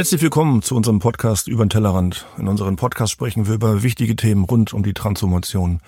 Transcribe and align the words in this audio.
Herzlich 0.00 0.22
willkommen 0.22 0.62
zu 0.62 0.76
unserem 0.76 0.98
Podcast 0.98 1.46
über 1.46 1.62
den 1.62 1.68
Tellerrand. 1.68 2.24
In 2.38 2.48
unserem 2.48 2.76
Podcast 2.76 3.12
sprechen 3.12 3.46
wir 3.46 3.54
über 3.54 3.82
wichtige 3.82 4.16
Themen 4.16 4.44
rund 4.44 4.72
um 4.72 4.82
die 4.82 4.94
Transformation 4.94 5.80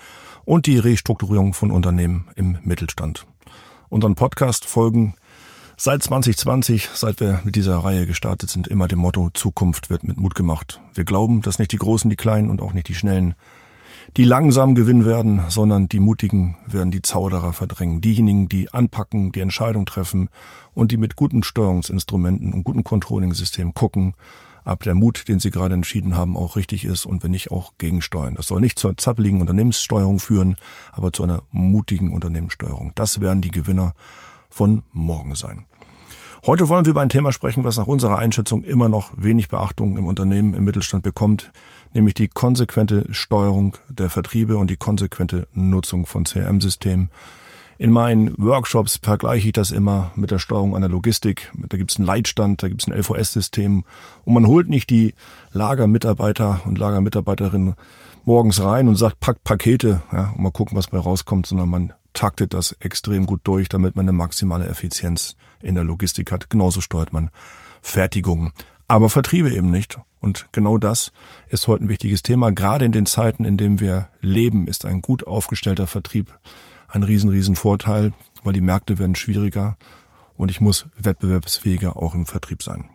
und 0.45 0.67
die 0.67 0.77
Restrukturierung 0.77 1.53
von 1.53 1.71
Unternehmen 1.71 2.27
im 2.35 2.59
Mittelstand. 2.63 3.25
Unseren 3.89 4.13
Podcast 4.13 4.65
folgen 4.65 5.15
seit 5.77 6.03
2020, 6.03 6.89
seit 6.93 7.21
wir 7.21 7.41
mit 7.43 7.55
dieser 7.55 7.77
Reihe 7.77 8.05
gestartet 8.05 8.49
sind, 8.49 8.67
immer 8.67 8.87
dem 8.87 8.99
Motto 8.99 9.31
Zukunft 9.33 9.89
wird 9.89 10.03
mit 10.03 10.17
Mut 10.17 10.35
gemacht. 10.35 10.79
Wir 10.93 11.05
glauben, 11.05 11.41
dass 11.41 11.57
nicht 11.57 11.71
die 11.71 11.77
Großen, 11.77 12.09
die 12.09 12.15
Kleinen 12.15 12.49
und 12.49 12.61
auch 12.61 12.73
nicht 12.73 12.89
die 12.89 12.95
Schnellen 12.95 13.33
die 14.17 14.23
langsam 14.23 14.75
gewinnen 14.75 15.05
werden, 15.05 15.41
sondern 15.49 15.89
die 15.89 15.99
Mutigen 15.99 16.57
werden 16.67 16.91
die 16.91 17.01
Zauderer 17.01 17.53
verdrängen. 17.53 18.01
Diejenigen, 18.01 18.49
die 18.49 18.71
anpacken, 18.73 19.31
die 19.31 19.39
Entscheidung 19.39 19.85
treffen 19.85 20.29
und 20.73 20.91
die 20.91 20.97
mit 20.97 21.15
guten 21.15 21.43
Steuerungsinstrumenten 21.43 22.53
und 22.53 22.63
guten 22.63 22.83
Controlling-Systemen 22.83 23.73
gucken, 23.73 24.13
ob 24.65 24.83
der 24.83 24.95
Mut, 24.95 25.27
den 25.27 25.39
sie 25.39 25.51
gerade 25.51 25.73
entschieden 25.73 26.15
haben, 26.15 26.37
auch 26.37 26.55
richtig 26.55 26.85
ist 26.85 27.05
und 27.05 27.23
wenn 27.23 27.31
nicht 27.31 27.51
auch 27.51 27.73
gegensteuern. 27.77 28.35
Das 28.35 28.47
soll 28.47 28.61
nicht 28.61 28.79
zur 28.79 28.95
zappeligen 28.97 29.41
Unternehmenssteuerung 29.41 30.19
führen, 30.19 30.55
aber 30.91 31.11
zu 31.11 31.23
einer 31.23 31.43
mutigen 31.51 32.13
Unternehmenssteuerung. 32.13 32.93
Das 32.95 33.19
werden 33.19 33.41
die 33.41 33.51
Gewinner 33.51 33.93
von 34.49 34.83
morgen 34.91 35.35
sein. 35.35 35.65
Heute 36.45 36.67
wollen 36.67 36.83
wir 36.83 36.91
über 36.91 36.99
ein 36.99 37.07
Thema 37.07 37.31
sprechen, 37.31 37.63
was 37.63 37.77
nach 37.77 37.87
unserer 37.87 38.19
Einschätzung 38.19 38.65
immer 38.65 38.89
noch 38.89 39.11
wenig 39.15 39.47
Beachtung 39.47 39.95
im 39.95 40.05
Unternehmen, 40.05 40.53
im 40.53 40.65
Mittelstand 40.65 41.01
bekommt, 41.01 41.53
nämlich 41.93 42.15
die 42.15 42.27
konsequente 42.27 43.05
Steuerung 43.11 43.77
der 43.87 44.09
Vertriebe 44.09 44.57
und 44.57 44.69
die 44.69 44.75
konsequente 44.75 45.47
Nutzung 45.53 46.05
von 46.05 46.25
CRM-Systemen. 46.25 47.09
In 47.77 47.91
meinen 47.91 48.33
Workshops 48.37 48.99
vergleiche 49.01 49.47
ich 49.47 49.53
das 49.53 49.71
immer 49.71 50.11
mit 50.15 50.31
der 50.31 50.39
Steuerung 50.39 50.75
einer 50.75 50.89
Logistik. 50.89 51.49
Da 51.55 51.77
gibt 51.77 51.91
es 51.91 51.97
einen 51.97 52.07
Leitstand, 52.07 52.61
da 52.61 52.67
gibt 52.67 52.81
es 52.81 52.89
ein 52.89 52.93
LVS-System 52.93 53.85
und 54.25 54.33
man 54.33 54.45
holt 54.45 54.67
nicht 54.67 54.89
die 54.89 55.13
Lagermitarbeiter 55.53 56.59
und 56.65 56.77
Lagermitarbeiterinnen 56.77 57.75
morgens 58.25 58.61
rein 58.61 58.89
und 58.89 58.97
sagt, 58.97 59.21
packt 59.21 59.45
Pakete 59.45 60.01
ja, 60.11 60.33
und 60.35 60.43
mal 60.43 60.51
gucken, 60.51 60.77
was 60.77 60.87
bei 60.87 60.97
rauskommt, 60.97 61.45
sondern 61.45 61.69
man 61.69 61.93
taktet 62.11 62.53
das 62.53 62.73
extrem 62.81 63.27
gut 63.27 63.39
durch, 63.45 63.69
damit 63.69 63.95
man 63.95 64.03
eine 64.03 64.11
maximale 64.11 64.67
Effizienz 64.67 65.37
in 65.63 65.75
der 65.75 65.83
Logistik 65.83 66.31
hat. 66.31 66.49
Genauso 66.49 66.81
steuert 66.81 67.13
man 67.13 67.31
Fertigungen, 67.81 68.51
aber 68.87 69.09
Vertriebe 69.09 69.51
eben 69.51 69.71
nicht. 69.71 69.99
Und 70.19 70.47
genau 70.51 70.77
das 70.77 71.11
ist 71.49 71.67
heute 71.67 71.85
ein 71.85 71.89
wichtiges 71.89 72.21
Thema. 72.21 72.51
Gerade 72.51 72.85
in 72.85 72.91
den 72.91 73.05
Zeiten, 73.05 73.43
in 73.43 73.57
denen 73.57 73.79
wir 73.79 74.09
leben, 74.21 74.67
ist 74.67 74.85
ein 74.85 75.01
gut 75.01 75.27
aufgestellter 75.27 75.87
Vertrieb 75.87 76.37
ein 76.93 77.03
riesen, 77.03 77.29
riesen 77.29 77.55
Vorteil, 77.55 78.13
weil 78.43 78.53
die 78.53 78.61
Märkte 78.61 78.99
werden 78.99 79.15
schwieriger 79.15 79.77
und 80.37 80.51
ich 80.51 80.61
muss 80.61 80.85
wettbewerbsfähiger 80.97 81.97
auch 81.97 82.13
im 82.13 82.25
Vertrieb 82.25 82.61
sein. 82.61 82.89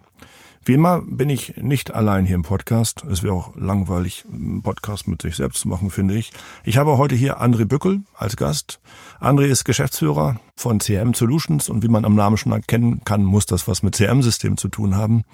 Wie 0.65 0.75
immer 0.75 1.01
bin 1.03 1.31
ich 1.31 1.57
nicht 1.57 1.95
allein 1.95 2.27
hier 2.27 2.35
im 2.35 2.43
Podcast. 2.43 3.05
Es 3.11 3.23
wäre 3.23 3.35
auch 3.35 3.57
langweilig, 3.57 4.25
einen 4.33 4.63
Podcast 4.63 5.09
mit 5.09 5.23
sich 5.23 5.37
selbst 5.37 5.61
zu 5.61 5.69
machen, 5.69 5.91
finde 5.91 6.15
ich. 6.15 6.33
Ich 6.65 6.77
habe 6.77 6.99
heute 6.99 7.15
hier 7.15 7.41
André 7.41 7.65
Bückel 7.65 8.03
als 8.15 8.37
Gast. 8.37 8.81
André 9.21 9.47
ist 9.47 9.65
Geschäftsführer 9.65 10.41
von 10.57 10.81
CM 10.81 11.15
Solutions 11.15 11.69
und 11.69 11.83
wie 11.83 11.89
man 11.89 12.05
am 12.05 12.15
Namen 12.15 12.37
schon 12.37 12.53
erkennen 12.53 13.03
kann, 13.05 13.25
muss 13.25 13.47
das 13.47 13.67
was 13.69 13.83
mit 13.83 13.95
CM-Systemen 13.95 14.59
zu 14.59 14.69
tun 14.69 14.97
haben. 14.97 15.25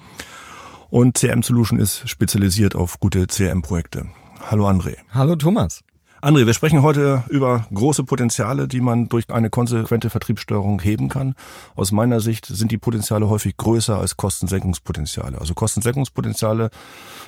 Und 0.91 1.19
CM 1.19 1.43
Solution 1.43 1.81
ist 1.81 2.09
spezialisiert 2.09 2.77
auf 2.77 3.01
gute 3.01 3.27
CM-Projekte. 3.27 4.07
Hallo 4.51 4.69
André. 4.69 4.97
Hallo 5.13 5.35
Thomas. 5.37 5.83
André, 6.25 6.47
wir 6.47 6.55
sprechen 6.55 6.81
heute 6.81 7.23
über 7.29 7.67
große 7.75 8.03
Potenziale, 8.03 8.67
die 8.67 8.81
man 8.81 9.11
durch 9.11 9.29
eine 9.29 9.51
konsequente 9.51 10.09
Vertriebssteuerung 10.09 10.81
heben 10.81 11.11
kann. 11.11 11.35
Aus 11.77 11.93
meiner 11.93 12.21
Sicht 12.21 12.47
sind 12.47 12.73
die 12.73 12.79
Potenziale 12.79 13.29
häufig 13.29 13.59
größer 13.59 13.99
als 13.99 14.17
Kostensenkungspotenziale. 14.17 15.39
Also 15.39 15.53
Kostensenkungspotenziale, 15.53 16.71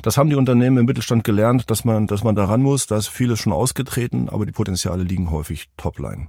das 0.01 0.17
haben 0.17 0.31
die 0.31 0.37
Unternehmen 0.37 0.79
im 0.79 0.87
Mittelstand 0.87 1.25
gelernt, 1.25 1.71
dass 1.71 1.84
man, 1.84 2.07
dass 2.07 2.25
man 2.25 2.37
daran 2.37 2.62
muss. 2.62 2.87
Da 2.87 2.97
ist 2.97 3.09
vieles 3.09 3.39
schon 3.39 3.53
ausgetreten, 3.53 4.31
aber 4.31 4.47
die 4.47 4.53
Potenziale 4.53 5.03
liegen 5.03 5.31
häufig 5.31 5.69
topline. 5.77 6.28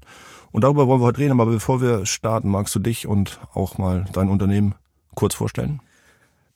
Und 0.51 0.65
darüber 0.65 0.89
wollen 0.89 0.99
wir 0.99 1.05
heute 1.05 1.19
reden. 1.19 1.39
Aber 1.39 1.45
bevor 1.45 1.79
wir 1.81 2.05
starten, 2.05 2.49
magst 2.49 2.75
du 2.75 2.79
dich 2.79 3.07
und 3.07 3.39
auch 3.53 3.77
mal 3.77 4.03
dein 4.11 4.27
Unternehmen 4.27 4.75
kurz 5.15 5.35
vorstellen? 5.35 5.79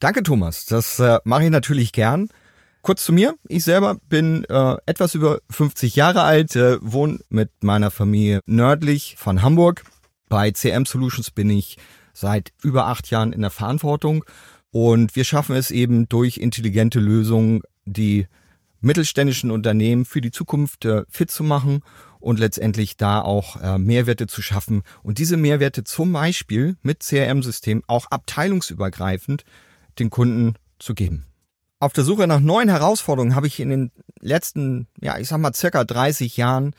Danke, 0.02 0.24
Thomas. 0.24 0.66
Das 0.66 1.00
äh, 1.00 1.20
mache 1.24 1.46
ich 1.46 1.52
natürlich 1.52 1.94
gern. 1.94 2.28
Kurz 2.82 3.06
zu 3.06 3.14
mir. 3.14 3.36
Ich 3.48 3.64
selber 3.64 3.98
bin 4.10 4.44
äh, 4.46 4.76
etwas 4.88 5.14
über 5.14 5.40
50 5.52 5.96
Jahre 5.96 6.24
alt, 6.24 6.56
äh, 6.56 6.78
wohne 6.82 7.20
mit 7.30 7.52
meiner 7.62 7.92
Familie 7.92 8.40
nördlich 8.48 9.16
von 9.20 9.44
Hamburg. 9.44 9.84
Bei 10.30 10.50
CM 10.50 10.86
Solutions 10.86 11.30
bin 11.30 11.50
ich 11.52 11.78
seit 12.14 12.52
über 12.64 12.88
acht 12.88 13.12
Jahren 13.12 13.34
in 13.34 13.42
der 13.42 13.52
Verantwortung 13.52 14.26
und 14.72 15.16
wir 15.16 15.26
schaffen 15.26 15.56
es 15.56 15.70
eben 15.70 16.10
durch 16.10 16.38
intelligente 16.38 17.00
Lösungen, 17.00 17.62
die 17.86 18.28
mittelständischen 18.80 19.52
Unternehmen 19.52 20.06
für 20.06 20.22
die 20.22 20.32
Zukunft 20.32 20.86
äh, 20.86 21.04
fit 21.08 21.30
zu 21.30 21.44
machen 21.44 21.84
und 22.20 22.40
letztendlich 22.40 22.98
da 22.98 23.22
auch 23.22 23.62
äh, 23.62 23.78
Mehrwerte 23.78 24.26
zu 24.26 24.42
schaffen 24.42 24.82
und 25.04 25.20
diese 25.20 25.38
Mehrwerte 25.38 25.84
zum 25.84 26.14
Beispiel 26.14 26.78
mit 26.82 27.02
CRM-System 27.04 27.84
auch 27.86 28.08
abteilungsübergreifend 28.10 29.44
den 30.00 30.10
Kunden 30.10 30.56
zu 30.80 30.96
geben. 30.96 31.28
Auf 31.82 31.94
der 31.94 32.04
Suche 32.04 32.28
nach 32.28 32.40
neuen 32.40 32.70
Herausforderungen 32.70 33.34
habe 33.34 33.48
ich 33.48 33.60
in 33.60 33.70
den 33.70 33.92
letzten, 34.20 34.88
ja, 35.02 35.18
ich 35.18 35.28
sag 35.28 35.40
mal, 35.40 35.56
circa 35.56 35.84
30 35.84 36.38
Jahren 36.38 36.76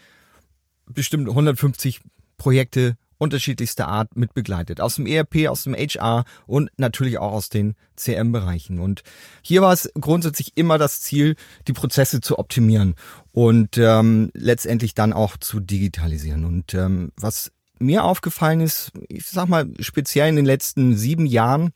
bestimmt 0.86 1.28
150 1.28 2.02
Projekte 2.38 2.96
unterschiedlichster 3.18 3.88
Art 3.88 4.16
mitbegleitet. 4.16 4.80
Aus 4.80 4.94
dem 4.94 5.06
ERP, 5.06 5.48
aus 5.48 5.64
dem 5.64 5.74
HR 5.74 6.24
und 6.46 6.70
natürlich 6.76 7.18
auch 7.18 7.32
aus 7.32 7.48
den 7.48 7.74
CM-Bereichen. 7.96 8.78
Und 8.78 9.02
hier 9.42 9.60
war 9.60 9.72
es 9.72 9.90
grundsätzlich 10.00 10.52
immer 10.54 10.78
das 10.78 11.00
Ziel, 11.00 11.34
die 11.66 11.72
Prozesse 11.72 12.20
zu 12.20 12.38
optimieren 12.38 12.94
und 13.32 13.78
ähm, 13.78 14.30
letztendlich 14.34 14.94
dann 14.94 15.12
auch 15.12 15.36
zu 15.36 15.58
digitalisieren. 15.58 16.44
Und 16.44 16.74
ähm, 16.74 17.10
was 17.16 17.50
mir 17.80 18.04
aufgefallen 18.04 18.60
ist, 18.60 18.92
ich 19.08 19.26
sag 19.26 19.48
mal 19.48 19.68
speziell 19.80 20.28
in 20.28 20.36
den 20.36 20.46
letzten 20.46 20.96
sieben 20.96 21.26
Jahren, 21.26 21.72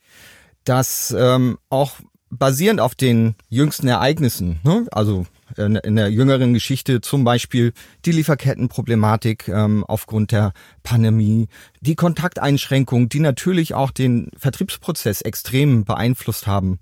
dass 0.63 1.13
ähm, 1.17 1.57
auch 1.69 1.99
basierend 2.29 2.79
auf 2.79 2.95
den 2.95 3.35
jüngsten 3.49 3.87
Ereignissen, 3.87 4.59
ne, 4.63 4.85
also 4.91 5.25
in, 5.55 5.75
in, 5.77 5.95
der 5.95 6.09
jüngeren 6.09 6.53
Geschichte 6.53 7.01
zum 7.01 7.23
Beispiel 7.23 7.73
die 8.05 8.11
Lieferkettenproblematik 8.11 9.47
ähm, 9.47 9.83
aufgrund 9.85 10.31
der 10.31 10.53
Pandemie, 10.83 11.47
die 11.79 11.95
Kontakteinschränkungen, 11.95 13.09
die 13.09 13.21
natürlich 13.21 13.73
auch 13.73 13.91
den 13.91 14.29
Vertriebsprozess 14.37 15.21
extrem 15.21 15.85
beeinflusst 15.85 16.47
haben, 16.47 16.79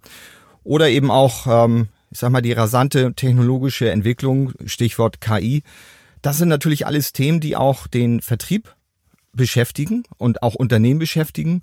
oder 0.64 0.90
eben 0.90 1.12
auch, 1.12 1.46
ähm, 1.48 1.90
ich 2.10 2.20
sag 2.20 2.32
mal, 2.32 2.42
die 2.42 2.54
rasante 2.54 3.14
technologische 3.14 3.92
Entwicklung, 3.92 4.52
Stichwort 4.66 5.22
KI. 5.22 5.62
Das 6.22 6.38
sind 6.40 6.50
natürlich 6.50 6.88
alles 6.88 7.14
Themen, 7.14 7.40
die 7.40 7.56
auch 7.56 7.86
den 7.86 8.22
Vertrieb 8.22 8.74
beschäftigen 9.32 10.04
und 10.18 10.42
auch 10.42 10.56
Unternehmen 10.56 11.00
beschäftigen 11.00 11.62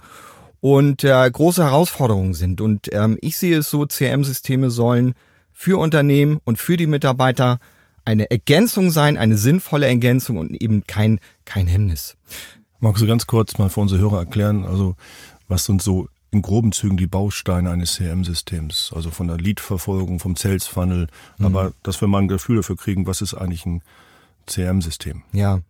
und 0.62 1.02
äh, 1.02 1.28
große 1.28 1.64
Herausforderungen 1.64 2.34
sind. 2.34 2.60
Und 2.60 2.88
ähm, 2.92 3.18
ich 3.20 3.36
sehe 3.36 3.58
es 3.58 3.68
so, 3.68 3.84
CRM-Systeme 3.84 4.70
sollen 4.70 5.14
für 5.52 5.78
Unternehmen 5.78 6.38
und 6.44 6.56
für 6.56 6.76
die 6.76 6.86
Mitarbeiter 6.86 7.58
eine 8.04 8.30
Ergänzung 8.30 8.92
sein, 8.92 9.16
eine 9.16 9.36
sinnvolle 9.36 9.88
Ergänzung 9.88 10.38
und 10.38 10.54
eben 10.54 10.84
kein, 10.86 11.18
kein 11.44 11.66
Hemmnis. 11.66 12.16
Magst 12.78 13.02
du 13.02 13.08
ganz 13.08 13.26
kurz 13.26 13.58
mal 13.58 13.70
für 13.70 13.80
unsere 13.80 14.00
Hörer 14.00 14.20
erklären, 14.20 14.64
also 14.64 14.94
was 15.48 15.64
sind 15.64 15.82
so 15.82 16.08
in 16.30 16.42
groben 16.42 16.70
Zügen 16.70 16.96
die 16.96 17.08
Bausteine 17.08 17.70
eines 17.70 17.96
CRM-Systems, 17.96 18.92
also 18.94 19.10
von 19.10 19.26
der 19.26 19.38
Lead-Verfolgung, 19.38 20.20
vom 20.20 20.36
Sales-Funnel, 20.36 21.08
mhm. 21.38 21.46
aber 21.46 21.72
dass 21.82 22.00
wir 22.00 22.06
mal 22.06 22.22
ein 22.22 22.28
Gefühl 22.28 22.56
dafür 22.56 22.76
kriegen, 22.76 23.08
was 23.08 23.20
ist 23.20 23.34
eigentlich 23.34 23.66
ein 23.66 23.82
CRM-System? 24.46 25.24
Ja, 25.32 25.60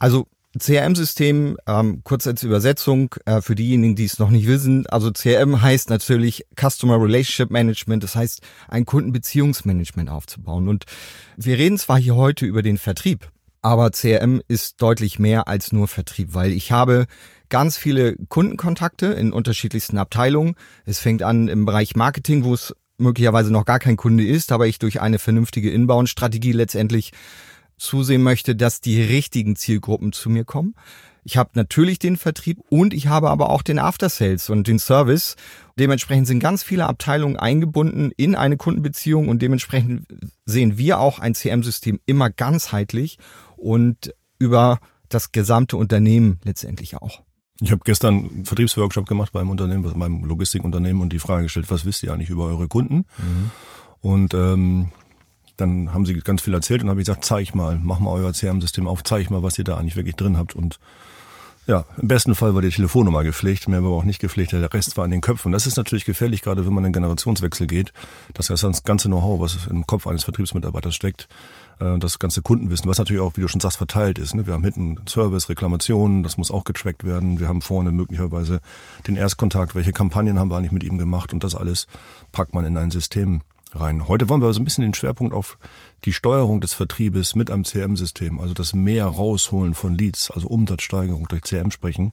also 0.00 0.26
CRM-System, 0.58 1.56
ähm, 1.66 2.00
kurz 2.04 2.26
als 2.26 2.42
Übersetzung 2.42 3.14
äh, 3.24 3.40
für 3.40 3.54
diejenigen, 3.54 3.96
die 3.96 4.04
es 4.04 4.18
noch 4.18 4.30
nicht 4.30 4.46
wissen. 4.46 4.86
Also 4.86 5.12
CRM 5.12 5.60
heißt 5.62 5.90
natürlich 5.90 6.46
Customer 6.58 7.00
Relationship 7.00 7.50
Management, 7.50 8.02
das 8.02 8.14
heißt 8.14 8.42
ein 8.68 8.84
Kundenbeziehungsmanagement 8.84 10.10
aufzubauen. 10.10 10.68
Und 10.68 10.84
wir 11.36 11.58
reden 11.58 11.78
zwar 11.78 11.98
hier 11.98 12.16
heute 12.16 12.46
über 12.46 12.62
den 12.62 12.78
Vertrieb, 12.78 13.30
aber 13.62 13.90
CRM 13.90 14.40
ist 14.48 14.80
deutlich 14.82 15.18
mehr 15.18 15.48
als 15.48 15.72
nur 15.72 15.88
Vertrieb, 15.88 16.34
weil 16.34 16.52
ich 16.52 16.72
habe 16.72 17.06
ganz 17.48 17.76
viele 17.76 18.16
Kundenkontakte 18.28 19.06
in 19.06 19.32
unterschiedlichsten 19.32 19.98
Abteilungen. 19.98 20.54
Es 20.84 20.98
fängt 20.98 21.22
an 21.22 21.48
im 21.48 21.64
Bereich 21.64 21.96
Marketing, 21.96 22.44
wo 22.44 22.54
es 22.54 22.74
möglicherweise 22.98 23.52
noch 23.52 23.64
gar 23.64 23.78
kein 23.78 23.96
Kunde 23.96 24.26
ist, 24.26 24.52
aber 24.52 24.66
ich 24.66 24.78
durch 24.78 25.00
eine 25.00 25.18
vernünftige 25.18 25.70
Inbound-Strategie 25.70 26.52
letztendlich 26.52 27.12
zusehen 27.78 28.22
möchte, 28.22 28.54
dass 28.54 28.80
die 28.80 29.00
richtigen 29.00 29.56
Zielgruppen 29.56 30.12
zu 30.12 30.30
mir 30.30 30.44
kommen. 30.44 30.74
Ich 31.24 31.36
habe 31.36 31.50
natürlich 31.54 31.98
den 31.98 32.16
Vertrieb 32.16 32.58
und 32.70 32.94
ich 32.94 33.08
habe 33.08 33.28
aber 33.28 33.50
auch 33.50 33.62
den 33.62 33.78
After 33.78 34.08
Sales 34.08 34.48
und 34.48 34.66
den 34.66 34.78
Service. 34.78 35.36
Dementsprechend 35.78 36.26
sind 36.26 36.40
ganz 36.40 36.62
viele 36.62 36.86
Abteilungen 36.86 37.36
eingebunden 37.36 38.12
in 38.16 38.34
eine 38.34 38.56
Kundenbeziehung 38.56 39.28
und 39.28 39.42
dementsprechend 39.42 40.06
sehen 40.46 40.78
wir 40.78 41.00
auch 41.00 41.18
ein 41.18 41.34
CM-System 41.34 42.00
immer 42.06 42.30
ganzheitlich 42.30 43.18
und 43.56 44.14
über 44.38 44.78
das 45.08 45.32
gesamte 45.32 45.76
Unternehmen 45.76 46.40
letztendlich 46.44 46.96
auch. 46.96 47.22
Ich 47.60 47.72
habe 47.72 47.82
gestern 47.84 48.14
einen 48.14 48.44
Vertriebsworkshop 48.44 49.06
gemacht 49.06 49.32
beim 49.32 49.50
Unternehmen, 49.50 49.82
beim 49.98 50.24
Logistikunternehmen 50.24 51.02
und 51.02 51.12
die 51.12 51.18
Frage 51.18 51.44
gestellt, 51.44 51.70
was 51.70 51.84
wisst 51.84 52.02
ihr 52.04 52.12
eigentlich 52.12 52.30
über 52.30 52.44
eure 52.46 52.68
Kunden? 52.68 53.04
Mhm. 53.18 53.50
Und 54.00 54.34
ähm, 54.34 54.92
dann 55.58 55.92
haben 55.92 56.06
sie 56.06 56.14
ganz 56.14 56.42
viel 56.42 56.54
erzählt 56.54 56.82
und 56.82 56.88
habe 56.88 57.00
ich 57.00 57.06
gesagt, 57.06 57.24
zeig 57.24 57.54
mal, 57.54 57.78
mach 57.82 57.98
mal 57.98 58.12
euer 58.12 58.32
CRM-System 58.32 58.86
auf, 58.86 59.02
zeig 59.02 59.30
mal, 59.30 59.42
was 59.42 59.58
ihr 59.58 59.64
da 59.64 59.76
eigentlich 59.76 59.96
wirklich 59.96 60.16
drin 60.16 60.38
habt. 60.38 60.54
Und 60.54 60.78
ja, 61.66 61.84
im 62.00 62.08
besten 62.08 62.34
Fall 62.34 62.54
war 62.54 62.62
die 62.62 62.70
Telefonnummer 62.70 63.24
gepflegt, 63.24 63.68
mehr 63.68 63.82
war 63.82 63.90
auch 63.90 64.04
nicht 64.04 64.20
gepflegt, 64.20 64.52
der 64.52 64.72
Rest 64.72 64.96
war 64.96 65.04
in 65.04 65.10
den 65.10 65.20
Köpfen. 65.20 65.52
Das 65.52 65.66
ist 65.66 65.76
natürlich 65.76 66.06
gefährlich, 66.06 66.40
gerade 66.40 66.64
wenn 66.64 66.72
man 66.72 66.82
in 66.84 66.88
den 66.88 66.94
Generationswechsel 66.94 67.66
geht, 67.66 67.92
dass 68.32 68.46
das 68.46 68.84
ganze 68.84 69.08
Know-how, 69.08 69.38
was 69.40 69.66
im 69.66 69.86
Kopf 69.86 70.06
eines 70.06 70.24
Vertriebsmitarbeiters 70.24 70.94
steckt, 70.94 71.28
äh, 71.80 71.98
das 71.98 72.18
ganze 72.18 72.40
Kundenwissen, 72.40 72.88
was 72.88 72.96
natürlich 72.96 73.20
auch, 73.20 73.36
wie 73.36 73.42
du 73.42 73.48
schon 73.48 73.60
sagst, 73.60 73.76
verteilt 73.76 74.18
ist. 74.18 74.34
Ne? 74.34 74.46
Wir 74.46 74.54
haben 74.54 74.64
hinten 74.64 74.96
Service, 75.06 75.50
Reklamationen, 75.50 76.22
das 76.22 76.38
muss 76.38 76.50
auch 76.50 76.64
getrackt 76.64 77.04
werden. 77.04 77.38
Wir 77.38 77.48
haben 77.48 77.60
vorne 77.60 77.92
möglicherweise 77.92 78.60
den 79.06 79.16
Erstkontakt, 79.16 79.74
welche 79.74 79.92
Kampagnen 79.92 80.38
haben 80.38 80.50
wir 80.50 80.56
eigentlich 80.56 80.72
mit 80.72 80.84
ihm 80.84 80.96
gemacht 80.96 81.34
und 81.34 81.44
das 81.44 81.54
alles 81.54 81.86
packt 82.32 82.54
man 82.54 82.64
in 82.64 82.78
ein 82.78 82.90
System 82.90 83.42
rein. 83.74 84.08
Heute 84.08 84.28
wollen 84.28 84.40
wir 84.40 84.52
so 84.52 84.60
ein 84.60 84.64
bisschen 84.64 84.82
den 84.82 84.94
Schwerpunkt 84.94 85.34
auf 85.34 85.58
die 86.04 86.12
Steuerung 86.12 86.60
des 86.60 86.74
Vertriebes 86.74 87.34
mit 87.34 87.50
einem 87.50 87.64
CM-System, 87.64 88.40
also 88.40 88.54
das 88.54 88.72
mehr 88.72 89.06
rausholen 89.06 89.74
von 89.74 89.96
Leads, 89.96 90.30
also 90.30 90.48
Umsatzsteigerung 90.48 91.26
durch 91.28 91.42
CM 91.42 91.70
sprechen. 91.70 92.12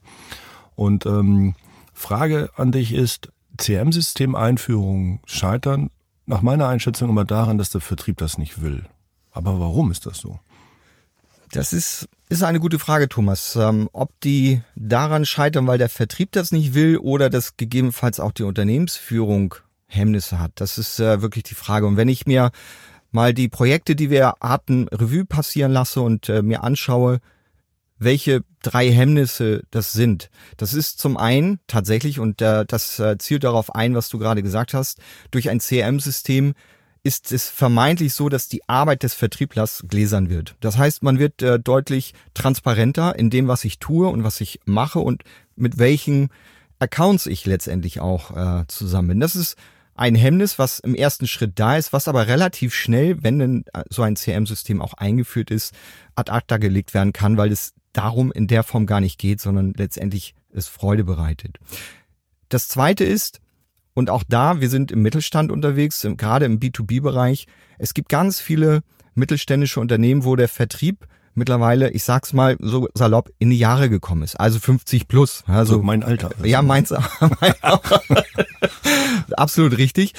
Und 0.75 1.06
ähm, 1.06 1.56
Frage 1.94 2.50
an 2.56 2.72
dich 2.72 2.94
ist, 2.94 3.30
CM-System-Einführungen 3.57 5.19
scheitern 5.25 5.90
nach 6.25 6.42
meiner 6.42 6.68
Einschätzung 6.68 7.10
immer 7.10 7.25
daran, 7.25 7.57
dass 7.57 7.69
der 7.69 7.81
Vertrieb 7.81 8.18
das 8.18 8.38
nicht 8.38 8.62
will. 8.62 8.86
Aber 9.31 9.60
warum 9.60 9.92
ist 9.92 10.06
das 10.06 10.18
so? 10.18 10.40
Das 11.52 11.72
ist, 11.72 12.10
ist 12.28 12.44
eine 12.44 12.60
gute 12.60 12.80
Frage, 12.80 13.07
Thomas. 13.07 13.56
Ähm, 13.56 13.90
ob 13.94 14.19
die 14.22 14.62
daran 14.75 15.25
scheitern, 15.25 15.68
weil 15.68 15.78
der 15.78 15.90
Vertrieb 15.90 16.31
das 16.31 16.52
nicht 16.52 16.74
will 16.74 16.98
oder 16.98 17.30
dass 17.30 17.56
gegebenenfalls 17.56 18.19
auch 18.19 18.31
die 18.31 18.44
Unternehmensführung 18.44 19.56
Hemmnisse 19.88 20.40
hat. 20.40 20.52
Das 20.56 20.78
ist 20.78 21.00
äh, 21.00 21.22
wirklich 21.22 21.44
die 21.44 21.56
Frage. 21.56 21.86
Und 21.86 21.98
wenn 21.98 22.10
ich 22.10 22.26
mir 22.26 22.52
mal 23.12 23.34
die 23.34 23.50
Projekte, 23.50 23.96
die 23.96 24.10
wir 24.10 24.36
hatten, 24.42 24.88
Revue 24.90 25.26
passieren 25.26 25.72
lasse 25.72 26.02
und 26.02 26.30
äh, 26.30 26.42
mir 26.42 26.64
anschaue, 26.64 27.20
welche 27.98 28.44
drei 28.62 28.92
Hemmnisse 28.92 29.64
das 29.72 29.94
sind. 29.94 30.30
Das 30.58 30.74
ist 30.74 31.00
zum 31.00 31.18
einen 31.18 31.60
tatsächlich, 31.68 32.20
und 32.20 32.42
äh, 32.42 32.66
das 32.66 33.00
äh, 33.00 33.18
zielt 33.18 33.44
darauf 33.44 33.74
ein, 33.74 33.96
was 33.96 34.10
du 34.10 34.20
gerade 34.20 34.44
gesagt 34.44 34.74
hast, 34.74 35.00
durch 35.32 35.50
ein 35.50 35.60
CRM-System 35.60 36.54
ist 37.04 37.31
es 37.31 37.48
vermeintlich 37.48 38.14
so, 38.14 38.30
dass 38.30 38.48
die 38.48 38.68
Arbeit 38.68 39.04
des 39.04 39.14
Vertrieblers 39.14 39.86
gläsern 39.88 40.30
wird. 40.30 40.56
Das 40.60 40.78
heißt, 40.78 41.04
man 41.04 41.20
wird 41.20 41.42
äh, 41.42 41.60
deutlich 41.60 42.14
transparenter 42.34 43.18
in 43.18 43.30
dem, 43.30 43.48
was 43.48 43.64
ich 43.64 43.78
tue 43.78 44.08
und 44.08 44.24
was 44.24 44.42
ich 44.42 44.60
mache 44.66 45.00
und 45.00 45.24
mit 45.56 45.78
welchen 45.78 46.30
Accounts 46.80 47.28
ich 47.28 47.46
letztendlich 47.46 48.00
auch 48.00 48.36
äh, 48.36 48.66
zusammen 48.68 49.10
bin. 49.10 49.20
Das 49.20 49.36
ist 49.36 49.56
ein 49.95 50.15
Hemmnis, 50.15 50.59
was 50.59 50.80
im 50.80 50.94
ersten 50.94 51.25
Schritt 51.25 51.53
da 51.56 51.77
ist, 51.77 51.94
was 51.94 52.07
aber 52.07 52.27
relativ 52.27 52.75
schnell, 52.75 53.24
wenn 53.24 53.39
denn 53.39 53.65
äh, 53.74 53.83
so 53.89 54.01
ein 54.01 54.15
CRM-System 54.15 54.81
auch 54.81 54.94
eingeführt 54.94 55.50
ist, 55.51 55.74
ad 56.15 56.31
acta 56.31 56.57
gelegt 56.57 56.94
werden 56.94 57.13
kann, 57.13 57.38
weil 57.38 57.51
es 57.51 57.74
darum 57.94 58.31
in 58.31 58.47
der 58.47 58.63
Form 58.63 58.86
gar 58.86 59.00
nicht 59.00 59.18
geht, 59.18 59.39
sondern 59.39 59.74
letztendlich 59.75 60.36
es 60.51 60.68
Freude 60.68 61.06
bereitet. 61.06 61.57
Das 62.50 62.68
zweite 62.68 63.06
ist, 63.06 63.39
und 63.94 64.09
auch 64.09 64.24
da, 64.27 64.59
wir 64.59 64.69
sind 64.69 64.92
im 64.92 65.01
Mittelstand 65.01 65.51
unterwegs, 65.51 66.06
gerade 66.18 66.45
im 66.45 66.59
B2B-Bereich, 66.59 67.47
es 67.77 67.94
gibt 67.94 68.09
ganz 68.09 68.42
viele 68.42 68.81
mittelständische 69.13 69.80
Unternehmen, 69.80 70.25
wo 70.25 70.36
der 70.36 70.50
Vertrieb 70.50 71.07
mittlerweile, 71.36 71.92
ich 71.92 72.04
sag's 72.04 72.34
mal 72.34 72.58
so 72.60 72.88
salopp, 72.94 73.32
in 73.40 73.50
die 73.50 73.58
Jahre 73.58 73.90
gekommen 73.90 74.24
ist. 74.24 74.40
Also 74.40 74.60
50 74.60 75.08
plus. 75.08 75.44
Also, 75.48 75.58
also 75.58 75.84
mein 75.84 76.04
Alter. 76.04 76.32
Ja, 76.44 76.62
meins 76.62 76.92
mein 77.42 77.54
auch. 77.62 77.82
Absolut 79.38 79.78
richtig. 79.78 80.14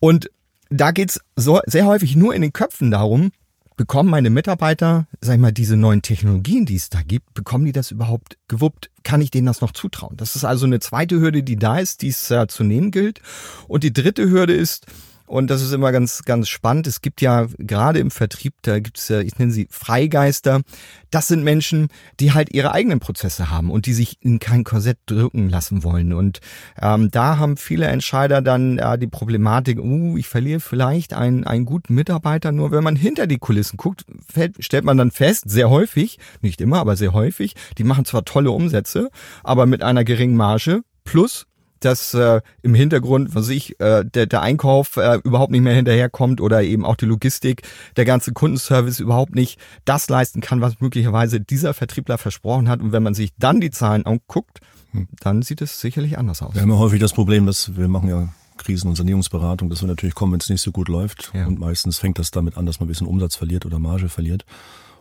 Und 0.00 0.30
da 0.70 0.90
geht's 0.90 1.20
so 1.36 1.60
sehr 1.66 1.86
häufig 1.86 2.16
nur 2.16 2.34
in 2.34 2.42
den 2.42 2.52
Köpfen 2.52 2.90
darum, 2.90 3.30
bekommen 3.76 4.10
meine 4.10 4.30
Mitarbeiter, 4.30 5.06
sag 5.20 5.34
ich 5.34 5.40
mal, 5.40 5.52
diese 5.52 5.76
neuen 5.76 6.02
Technologien, 6.02 6.64
die 6.64 6.76
es 6.76 6.88
da 6.88 7.02
gibt, 7.02 7.34
bekommen 7.34 7.66
die 7.66 7.72
das 7.72 7.90
überhaupt 7.90 8.38
gewuppt? 8.48 8.90
Kann 9.02 9.20
ich 9.20 9.30
denen 9.30 9.46
das 9.46 9.60
noch 9.60 9.72
zutrauen? 9.72 10.16
Das 10.16 10.34
ist 10.34 10.44
also 10.44 10.66
eine 10.66 10.80
zweite 10.80 11.20
Hürde, 11.20 11.42
die 11.42 11.56
da 11.56 11.78
ist, 11.78 12.02
die 12.02 12.08
es 12.08 12.30
äh, 12.30 12.46
zu 12.48 12.64
nehmen 12.64 12.90
gilt. 12.90 13.20
Und 13.68 13.84
die 13.84 13.92
dritte 13.92 14.28
Hürde 14.28 14.54
ist, 14.54 14.86
und 15.26 15.50
das 15.50 15.62
ist 15.62 15.72
immer 15.72 15.92
ganz, 15.92 16.22
ganz 16.24 16.48
spannend. 16.48 16.86
Es 16.86 17.00
gibt 17.00 17.20
ja 17.20 17.46
gerade 17.58 17.98
im 17.98 18.10
Vertrieb, 18.10 18.54
da 18.62 18.78
gibt 18.78 18.98
es 18.98 19.08
ja, 19.08 19.20
ich 19.20 19.38
nenne 19.38 19.52
sie 19.52 19.66
Freigeister. 19.70 20.62
Das 21.10 21.28
sind 21.28 21.42
Menschen, 21.42 21.88
die 22.20 22.32
halt 22.32 22.52
ihre 22.52 22.72
eigenen 22.72 23.00
Prozesse 23.00 23.50
haben 23.50 23.70
und 23.70 23.86
die 23.86 23.92
sich 23.92 24.18
in 24.20 24.38
kein 24.38 24.64
Korsett 24.64 24.98
drücken 25.06 25.48
lassen 25.48 25.82
wollen. 25.82 26.12
Und 26.12 26.40
ähm, 26.80 27.10
da 27.10 27.38
haben 27.38 27.56
viele 27.56 27.86
Entscheider 27.86 28.40
dann 28.40 28.78
äh, 28.78 28.98
die 28.98 29.06
Problematik, 29.06 29.78
uh, 29.78 30.16
ich 30.16 30.28
verliere 30.28 30.60
vielleicht 30.60 31.14
einen, 31.14 31.44
einen 31.44 31.64
guten 31.64 31.94
Mitarbeiter. 31.94 32.52
Nur 32.52 32.70
wenn 32.70 32.84
man 32.84 32.96
hinter 32.96 33.26
die 33.26 33.38
Kulissen 33.38 33.76
guckt, 33.76 34.04
fällt, 34.32 34.62
stellt 34.64 34.84
man 34.84 34.96
dann 34.96 35.10
fest, 35.10 35.44
sehr 35.48 35.70
häufig, 35.70 36.18
nicht 36.40 36.60
immer, 36.60 36.78
aber 36.78 36.96
sehr 36.96 37.12
häufig, 37.12 37.54
die 37.78 37.84
machen 37.84 38.04
zwar 38.04 38.24
tolle 38.24 38.50
Umsätze, 38.50 39.10
aber 39.42 39.66
mit 39.66 39.82
einer 39.82 40.04
geringen 40.04 40.36
Marge 40.36 40.82
plus 41.04 41.46
dass 41.80 42.14
äh, 42.14 42.40
im 42.62 42.74
Hintergrund, 42.74 43.34
was 43.34 43.48
ich, 43.48 43.78
äh, 43.80 44.04
der, 44.04 44.26
der 44.26 44.42
Einkauf 44.42 44.96
äh, 44.96 45.20
überhaupt 45.24 45.52
nicht 45.52 45.62
mehr 45.62 45.74
hinterherkommt 45.74 46.40
oder 46.40 46.62
eben 46.62 46.84
auch 46.84 46.96
die 46.96 47.06
Logistik, 47.06 47.62
der 47.96 48.04
ganze 48.04 48.32
Kundenservice 48.32 49.00
überhaupt 49.00 49.34
nicht 49.34 49.60
das 49.84 50.08
leisten 50.08 50.40
kann, 50.40 50.60
was 50.60 50.80
möglicherweise 50.80 51.40
dieser 51.40 51.74
Vertriebler 51.74 52.18
versprochen 52.18 52.68
hat. 52.68 52.80
Und 52.80 52.92
wenn 52.92 53.02
man 53.02 53.14
sich 53.14 53.32
dann 53.38 53.60
die 53.60 53.70
Zahlen 53.70 54.06
anguckt, 54.06 54.60
hm. 54.92 55.08
dann 55.20 55.42
sieht 55.42 55.60
es 55.60 55.80
sicherlich 55.80 56.18
anders 56.18 56.42
aus. 56.42 56.54
Wir 56.54 56.62
haben 56.62 56.70
ja 56.70 56.78
häufig 56.78 57.00
das 57.00 57.12
Problem, 57.12 57.46
dass 57.46 57.76
wir 57.76 57.88
machen 57.88 58.08
ja 58.08 58.28
Krisen- 58.56 58.88
und 58.88 58.96
Sanierungsberatung, 58.96 59.68
dass 59.68 59.82
wir 59.82 59.88
natürlich 59.88 60.14
kommen, 60.14 60.32
wenn 60.32 60.40
es 60.40 60.48
nicht 60.48 60.62
so 60.62 60.72
gut 60.72 60.88
läuft. 60.88 61.30
Ja. 61.34 61.46
Und 61.46 61.58
meistens 61.58 61.98
fängt 61.98 62.18
das 62.18 62.30
damit 62.30 62.56
an, 62.56 62.66
dass 62.66 62.80
man 62.80 62.86
ein 62.86 62.88
bisschen 62.88 63.06
Umsatz 63.06 63.36
verliert 63.36 63.66
oder 63.66 63.78
Marge 63.78 64.08
verliert. 64.08 64.44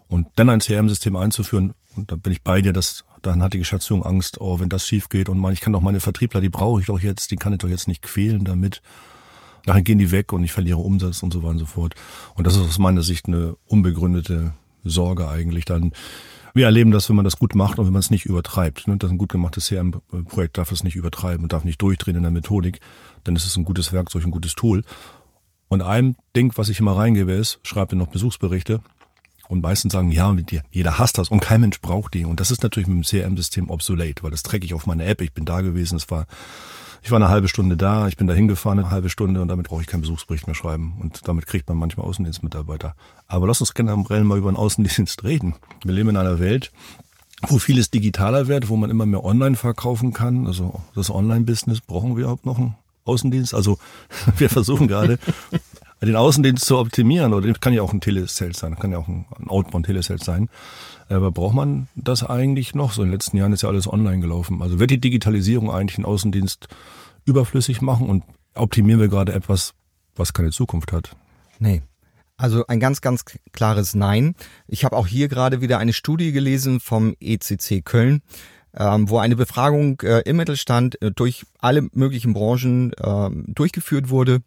Und 0.07 0.27
dann 0.35 0.49
ein 0.49 0.59
CRM-System 0.59 1.15
einzuführen, 1.15 1.73
und 1.95 2.11
da 2.11 2.15
bin 2.15 2.33
ich 2.33 2.43
bei 2.43 2.61
dir, 2.61 2.73
dass 2.73 3.05
dann 3.25 3.41
hat 3.41 3.53
die 3.53 3.59
Geschäftsführung 3.59 4.03
Angst, 4.03 4.39
oh, 4.39 4.59
wenn 4.59 4.69
das 4.69 4.85
schief 4.85 5.09
geht 5.09 5.29
und 5.29 5.39
man, 5.39 5.53
ich 5.53 5.61
kann 5.61 5.73
doch 5.73 5.81
meine 5.81 5.99
Vertriebler, 5.99 6.41
die 6.41 6.49
brauche 6.49 6.81
ich 6.81 6.87
doch 6.87 6.99
jetzt, 6.99 7.31
die 7.31 7.35
kann 7.35 7.53
ich 7.53 7.59
doch 7.59 7.69
jetzt 7.69 7.87
nicht 7.87 8.01
quälen 8.01 8.43
damit. 8.43 8.81
Nachher 9.65 9.81
gehen 9.81 9.97
die 9.97 10.11
weg 10.11 10.31
und 10.31 10.43
ich 10.43 10.51
verliere 10.51 10.77
Umsatz 10.77 11.23
und 11.23 11.33
so 11.33 11.41
weiter 11.41 11.51
und 11.51 11.59
so 11.59 11.65
fort. 11.65 11.95
Und 12.35 12.45
das 12.45 12.55
ist 12.55 12.61
aus 12.61 12.77
meiner 12.77 13.01
Sicht 13.01 13.27
eine 13.27 13.55
unbegründete 13.65 14.53
Sorge 14.83 15.27
eigentlich 15.27 15.65
dann. 15.65 15.91
Wir 16.53 16.65
erleben 16.65 16.91
das, 16.91 17.09
wenn 17.09 17.15
man 17.15 17.25
das 17.25 17.37
gut 17.37 17.55
macht 17.55 17.79
und 17.79 17.85
wenn 17.85 17.93
man 17.93 17.99
es 17.99 18.11
nicht 18.11 18.25
übertreibt. 18.25 18.87
Ne? 18.87 18.97
Das 18.97 19.09
ist 19.09 19.13
ein 19.13 19.17
gut 19.17 19.31
gemachtes 19.31 19.67
CRM-Projekt 19.67 20.57
darf 20.57 20.71
es 20.71 20.83
nicht 20.83 20.95
übertreiben 20.95 21.43
und 21.43 21.51
darf 21.51 21.63
nicht 21.63 21.81
durchdrehen 21.81 22.15
in 22.15 22.21
der 22.21 22.31
Methodik. 22.31 22.79
Dann 23.23 23.35
ist 23.35 23.45
es 23.45 23.57
ein 23.57 23.65
gutes 23.65 23.91
Werkzeug, 23.91 24.23
ein 24.23 24.31
gutes 24.31 24.53
Tool. 24.53 24.83
Und 25.67 25.81
ein 25.81 26.15
Ding, 26.35 26.53
was 26.55 26.69
ich 26.69 26.79
immer 26.79 26.95
reingebe, 26.95 27.31
ist, 27.31 27.59
schreibt 27.63 27.91
ihr 27.91 27.97
noch 27.97 28.07
Besuchsberichte 28.07 28.81
und 29.47 29.61
meistens 29.61 29.93
sagen, 29.93 30.11
ja, 30.11 30.35
jeder 30.71 30.97
hasst 30.97 31.17
das 31.17 31.29
und 31.29 31.39
kein 31.39 31.61
Mensch 31.61 31.81
braucht 31.81 32.13
die. 32.13 32.25
Und 32.25 32.39
das 32.39 32.51
ist 32.51 32.63
natürlich 32.63 32.87
mit 32.87 32.97
dem 32.97 33.03
CRM-System 33.03 33.69
obsolete, 33.69 34.23
weil 34.23 34.31
das 34.31 34.43
trecke 34.43 34.65
ich 34.65 34.73
auf 34.73 34.85
meine 34.85 35.05
App. 35.05 35.21
Ich 35.21 35.33
bin 35.33 35.45
da 35.45 35.61
gewesen, 35.61 35.95
es 35.95 36.09
war, 36.09 36.25
ich 37.03 37.11
war 37.11 37.17
eine 37.17 37.29
halbe 37.29 37.47
Stunde 37.47 37.77
da, 37.77 38.07
ich 38.07 38.17
bin 38.17 38.27
da 38.27 38.33
hingefahren 38.33 38.79
eine 38.79 38.91
halbe 38.91 39.09
Stunde 39.09 39.41
und 39.41 39.47
damit 39.47 39.67
brauche 39.67 39.81
ich 39.81 39.87
keinen 39.87 40.01
Besuchsbericht 40.01 40.47
mehr 40.47 40.55
schreiben. 40.55 40.95
Und 40.99 41.27
damit 41.27 41.45
kriegt 41.45 41.69
man 41.69 41.77
manchmal 41.77 42.07
Außendienstmitarbeiter. 42.07 42.95
Aber 43.27 43.47
lass 43.47 43.61
uns 43.61 43.73
generell 43.73 44.23
mal 44.23 44.37
über 44.37 44.51
den 44.51 44.57
Außendienst 44.57 45.23
reden. 45.23 45.55
Wir 45.83 45.93
leben 45.93 46.09
in 46.09 46.17
einer 46.17 46.39
Welt, 46.39 46.71
wo 47.47 47.59
vieles 47.59 47.91
digitaler 47.91 48.47
wird, 48.47 48.69
wo 48.69 48.75
man 48.75 48.89
immer 48.89 49.05
mehr 49.05 49.23
online 49.23 49.55
verkaufen 49.55 50.13
kann. 50.13 50.47
Also 50.47 50.81
das 50.95 51.09
Online-Business 51.09 51.81
brauchen 51.81 52.15
wir 52.15 52.23
überhaupt 52.23 52.45
noch 52.45 52.57
einen 52.57 52.75
Außendienst. 53.03 53.53
Also 53.53 53.77
wir 54.37 54.49
versuchen 54.49 54.87
gerade 54.87 55.19
den 56.05 56.15
Außendienst 56.15 56.65
zu 56.65 56.77
optimieren, 56.77 57.33
oder 57.33 57.51
kann 57.53 57.73
ja 57.73 57.81
auch 57.81 57.93
ein 57.93 58.01
Telesales 58.01 58.57
sein, 58.57 58.77
kann 58.77 58.91
ja 58.91 58.99
auch 58.99 59.07
ein, 59.07 59.25
Outbound 59.47 59.85
Telesales 59.85 60.23
sein. 60.23 60.49
Aber 61.09 61.31
braucht 61.31 61.55
man 61.55 61.87
das 61.95 62.23
eigentlich 62.23 62.73
noch? 62.73 62.93
So 62.93 63.03
in 63.03 63.09
den 63.09 63.13
letzten 63.13 63.37
Jahren 63.37 63.53
ist 63.53 63.61
ja 63.61 63.69
alles 63.69 63.87
online 63.87 64.21
gelaufen. 64.21 64.61
Also 64.61 64.79
wird 64.79 64.91
die 64.91 64.99
Digitalisierung 64.99 65.69
eigentlich 65.69 65.97
den 65.97 66.05
Außendienst 66.05 66.67
überflüssig 67.25 67.81
machen 67.81 68.09
und 68.09 68.23
optimieren 68.55 68.99
wir 68.99 69.07
gerade 69.07 69.33
etwas, 69.33 69.73
was 70.15 70.33
keine 70.33 70.51
Zukunft 70.51 70.91
hat? 70.91 71.15
Nee. 71.59 71.81
Also 72.37 72.67
ein 72.67 72.79
ganz, 72.79 73.01
ganz 73.01 73.23
klares 73.53 73.95
Nein. 73.95 74.35
Ich 74.67 74.83
habe 74.83 74.97
auch 74.97 75.07
hier 75.07 75.27
gerade 75.29 75.61
wieder 75.61 75.77
eine 75.77 75.93
Studie 75.93 76.31
gelesen 76.31 76.79
vom 76.79 77.15
ECC 77.19 77.83
Köln, 77.83 78.21
ähm, 78.75 79.09
wo 79.09 79.19
eine 79.19 79.35
Befragung 79.35 80.01
äh, 80.01 80.21
im 80.21 80.37
Mittelstand 80.37 81.01
äh, 81.01 81.11
durch 81.11 81.45
alle 81.59 81.87
möglichen 81.93 82.33
Branchen 82.33 82.91
äh, 82.93 83.29
durchgeführt 83.47 84.09
wurde. 84.09 84.41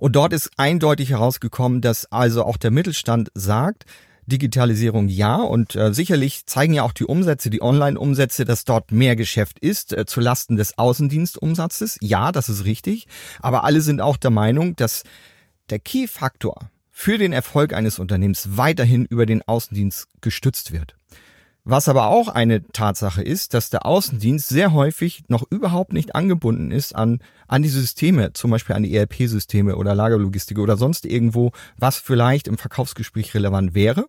Und 0.00 0.16
dort 0.16 0.32
ist 0.32 0.50
eindeutig 0.56 1.10
herausgekommen, 1.10 1.80
dass 1.80 2.10
also 2.10 2.44
auch 2.44 2.56
der 2.56 2.70
Mittelstand 2.70 3.30
sagt, 3.34 3.84
Digitalisierung 4.26 5.08
ja 5.08 5.36
und 5.36 5.74
äh, 5.74 5.92
sicherlich 5.92 6.46
zeigen 6.46 6.74
ja 6.74 6.84
auch 6.84 6.92
die 6.92 7.04
Umsätze, 7.04 7.50
die 7.50 7.60
Online-Umsätze, 7.62 8.44
dass 8.44 8.64
dort 8.64 8.92
mehr 8.92 9.16
Geschäft 9.16 9.58
ist 9.58 9.92
äh, 9.92 10.06
zu 10.06 10.20
Lasten 10.20 10.56
des 10.56 10.78
Außendienstumsatzes. 10.78 11.98
Ja, 12.00 12.30
das 12.30 12.48
ist 12.48 12.64
richtig. 12.64 13.06
Aber 13.40 13.64
alle 13.64 13.80
sind 13.80 14.00
auch 14.00 14.16
der 14.16 14.30
Meinung, 14.30 14.76
dass 14.76 15.02
der 15.70 15.80
Key-Faktor 15.80 16.70
für 16.90 17.18
den 17.18 17.32
Erfolg 17.32 17.72
eines 17.72 17.98
Unternehmens 17.98 18.56
weiterhin 18.56 19.06
über 19.06 19.26
den 19.26 19.42
Außendienst 19.42 20.06
gestützt 20.20 20.72
wird. 20.72 20.94
Was 21.64 21.88
aber 21.88 22.08
auch 22.08 22.28
eine 22.28 22.66
Tatsache 22.68 23.22
ist, 23.22 23.54
dass 23.54 23.70
der 23.70 23.86
Außendienst 23.86 24.48
sehr 24.48 24.72
häufig 24.72 25.22
noch 25.28 25.44
überhaupt 25.48 25.92
nicht 25.92 26.16
angebunden 26.16 26.72
ist 26.72 26.94
an, 26.94 27.20
an 27.46 27.62
die 27.62 27.68
Systeme, 27.68 28.32
zum 28.32 28.50
Beispiel 28.50 28.74
an 28.74 28.82
die 28.82 28.96
ERP-Systeme 28.96 29.76
oder 29.76 29.94
Lagerlogistik 29.94 30.58
oder 30.58 30.76
sonst 30.76 31.06
irgendwo, 31.06 31.52
was 31.76 31.98
vielleicht 31.98 32.48
im 32.48 32.58
Verkaufsgespräch 32.58 33.34
relevant 33.34 33.74
wäre. 33.74 34.06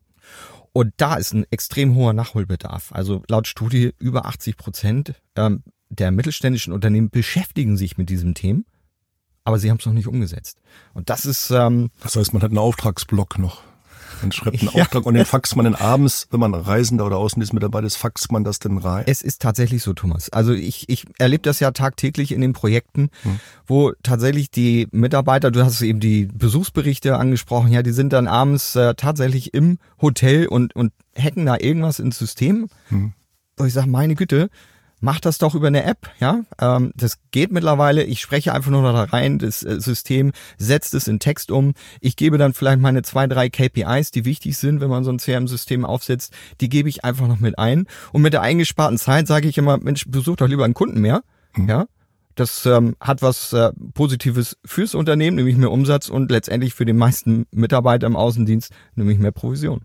Und 0.71 0.93
da 0.97 1.15
ist 1.15 1.33
ein 1.33 1.45
extrem 1.51 1.93
hoher 1.93 2.13
Nachholbedarf. 2.13 2.91
Also 2.91 3.21
laut 3.27 3.47
Studie 3.47 3.93
über 3.99 4.25
80 4.25 4.57
Prozent 4.57 5.13
ähm, 5.35 5.61
der 5.89 6.09
mittelständischen 6.09 6.73
Unternehmen 6.73 7.11
beschäftigen 7.11 7.77
sich 7.77 7.99
mit 7.99 8.09
diesem 8.09 8.33
Themen, 8.33 8.65
aber 9.43 9.59
sie 9.59 9.69
haben 9.69 9.77
es 9.77 9.85
noch 9.85 9.93
nicht 9.93 10.07
umgesetzt. 10.07 10.59
Und 10.93 11.09
das 11.11 11.25
ist. 11.25 11.51
Ähm, 11.51 11.91
das 12.01 12.15
heißt, 12.15 12.33
man 12.33 12.41
hat 12.41 12.49
einen 12.49 12.57
Auftragsblock 12.57 13.37
noch. 13.37 13.61
Man 14.23 14.31
schreibt 14.31 14.61
einen 14.61 14.71
ja. 14.73 14.83
Auftrag 14.83 15.05
und 15.05 15.13
den 15.13 15.25
faxt 15.25 15.55
man 15.55 15.65
dann 15.65 15.75
abends, 15.75 16.27
wenn 16.31 16.39
man 16.39 16.53
Reisender 16.53 17.05
oder 17.05 17.17
Außendienstmitarbeiter 17.17 17.85
ist, 17.85 17.97
faxt 17.97 18.31
man 18.31 18.43
das 18.43 18.59
denn 18.59 18.77
rein? 18.77 19.03
Es 19.07 19.21
ist 19.21 19.41
tatsächlich 19.41 19.83
so, 19.83 19.93
Thomas. 19.93 20.29
Also 20.31 20.53
ich, 20.53 20.89
ich 20.89 21.05
erlebe 21.19 21.43
das 21.43 21.59
ja 21.59 21.71
tagtäglich 21.71 22.31
in 22.31 22.41
den 22.41 22.53
Projekten, 22.53 23.09
hm. 23.23 23.39
wo 23.67 23.91
tatsächlich 24.03 24.49
die 24.49 24.87
Mitarbeiter, 24.91 25.51
du 25.51 25.63
hast 25.63 25.81
eben 25.81 25.99
die 25.99 26.25
Besuchsberichte 26.25 27.17
angesprochen, 27.17 27.71
ja, 27.71 27.83
die 27.83 27.91
sind 27.91 28.13
dann 28.13 28.27
abends 28.27 28.75
äh, 28.75 28.95
tatsächlich 28.95 29.53
im 29.53 29.77
Hotel 30.01 30.47
und, 30.47 30.75
und 30.75 30.91
hacken 31.17 31.45
da 31.45 31.57
irgendwas 31.59 31.99
ins 31.99 32.17
System. 32.17 32.67
Hm. 32.89 33.13
Wo 33.57 33.65
ich 33.65 33.73
sage, 33.73 33.87
meine 33.87 34.15
Güte, 34.15 34.49
mach 35.03 35.19
das 35.19 35.37
doch 35.37 35.53
über 35.53 35.67
eine 35.67 35.83
App, 35.83 36.09
ja. 36.21 36.45
Ähm, 36.59 36.93
das 36.95 37.19
geht 37.31 37.51
mittlerweile. 37.51 38.03
Ich 38.03 38.21
spreche 38.21 38.53
einfach 38.53 38.71
nur 38.71 38.81
noch 38.81 38.93
da 38.93 39.03
rein, 39.03 39.37
das 39.37 39.61
äh, 39.61 39.79
System 39.81 40.31
setzt 40.57 40.93
es 40.93 41.09
in 41.09 41.19
Text 41.19 41.51
um. 41.51 41.73
Ich 41.99 42.15
gebe 42.15 42.37
dann 42.37 42.53
vielleicht 42.53 42.79
meine 42.79 43.01
zwei, 43.01 43.27
drei 43.27 43.49
KPIs, 43.49 44.11
die 44.11 44.23
wichtig 44.23 44.57
sind, 44.57 44.79
wenn 44.79 44.89
man 44.89 45.03
so 45.03 45.11
ein 45.11 45.17
CRM-System 45.17 45.83
aufsetzt, 45.83 46.33
die 46.61 46.69
gebe 46.69 46.87
ich 46.87 47.03
einfach 47.03 47.27
noch 47.27 47.39
mit 47.39 47.59
ein. 47.59 47.85
Und 48.13 48.21
mit 48.21 48.31
der 48.31 48.41
eingesparten 48.41 48.97
Zeit 48.97 49.27
sage 49.27 49.49
ich 49.49 49.57
immer, 49.57 49.77
Mensch, 49.77 50.05
besuch 50.07 50.37
doch 50.37 50.47
lieber 50.47 50.63
einen 50.63 50.73
Kunden 50.73 51.01
mehr, 51.01 51.21
mhm. 51.55 51.69
ja. 51.69 51.85
Das 52.35 52.65
ähm, 52.65 52.95
hat 52.99 53.21
was 53.21 53.53
äh, 53.53 53.71
Positives 53.93 54.57
fürs 54.65 54.95
Unternehmen, 54.95 55.35
nämlich 55.35 55.57
mehr 55.57 55.69
Umsatz 55.69 56.07
und 56.07 56.31
letztendlich 56.31 56.73
für 56.73 56.85
den 56.85 56.97
meisten 56.97 57.45
Mitarbeiter 57.51 58.07
im 58.07 58.15
Außendienst, 58.15 58.71
nämlich 58.95 59.19
mehr 59.19 59.31
Provision. 59.31 59.81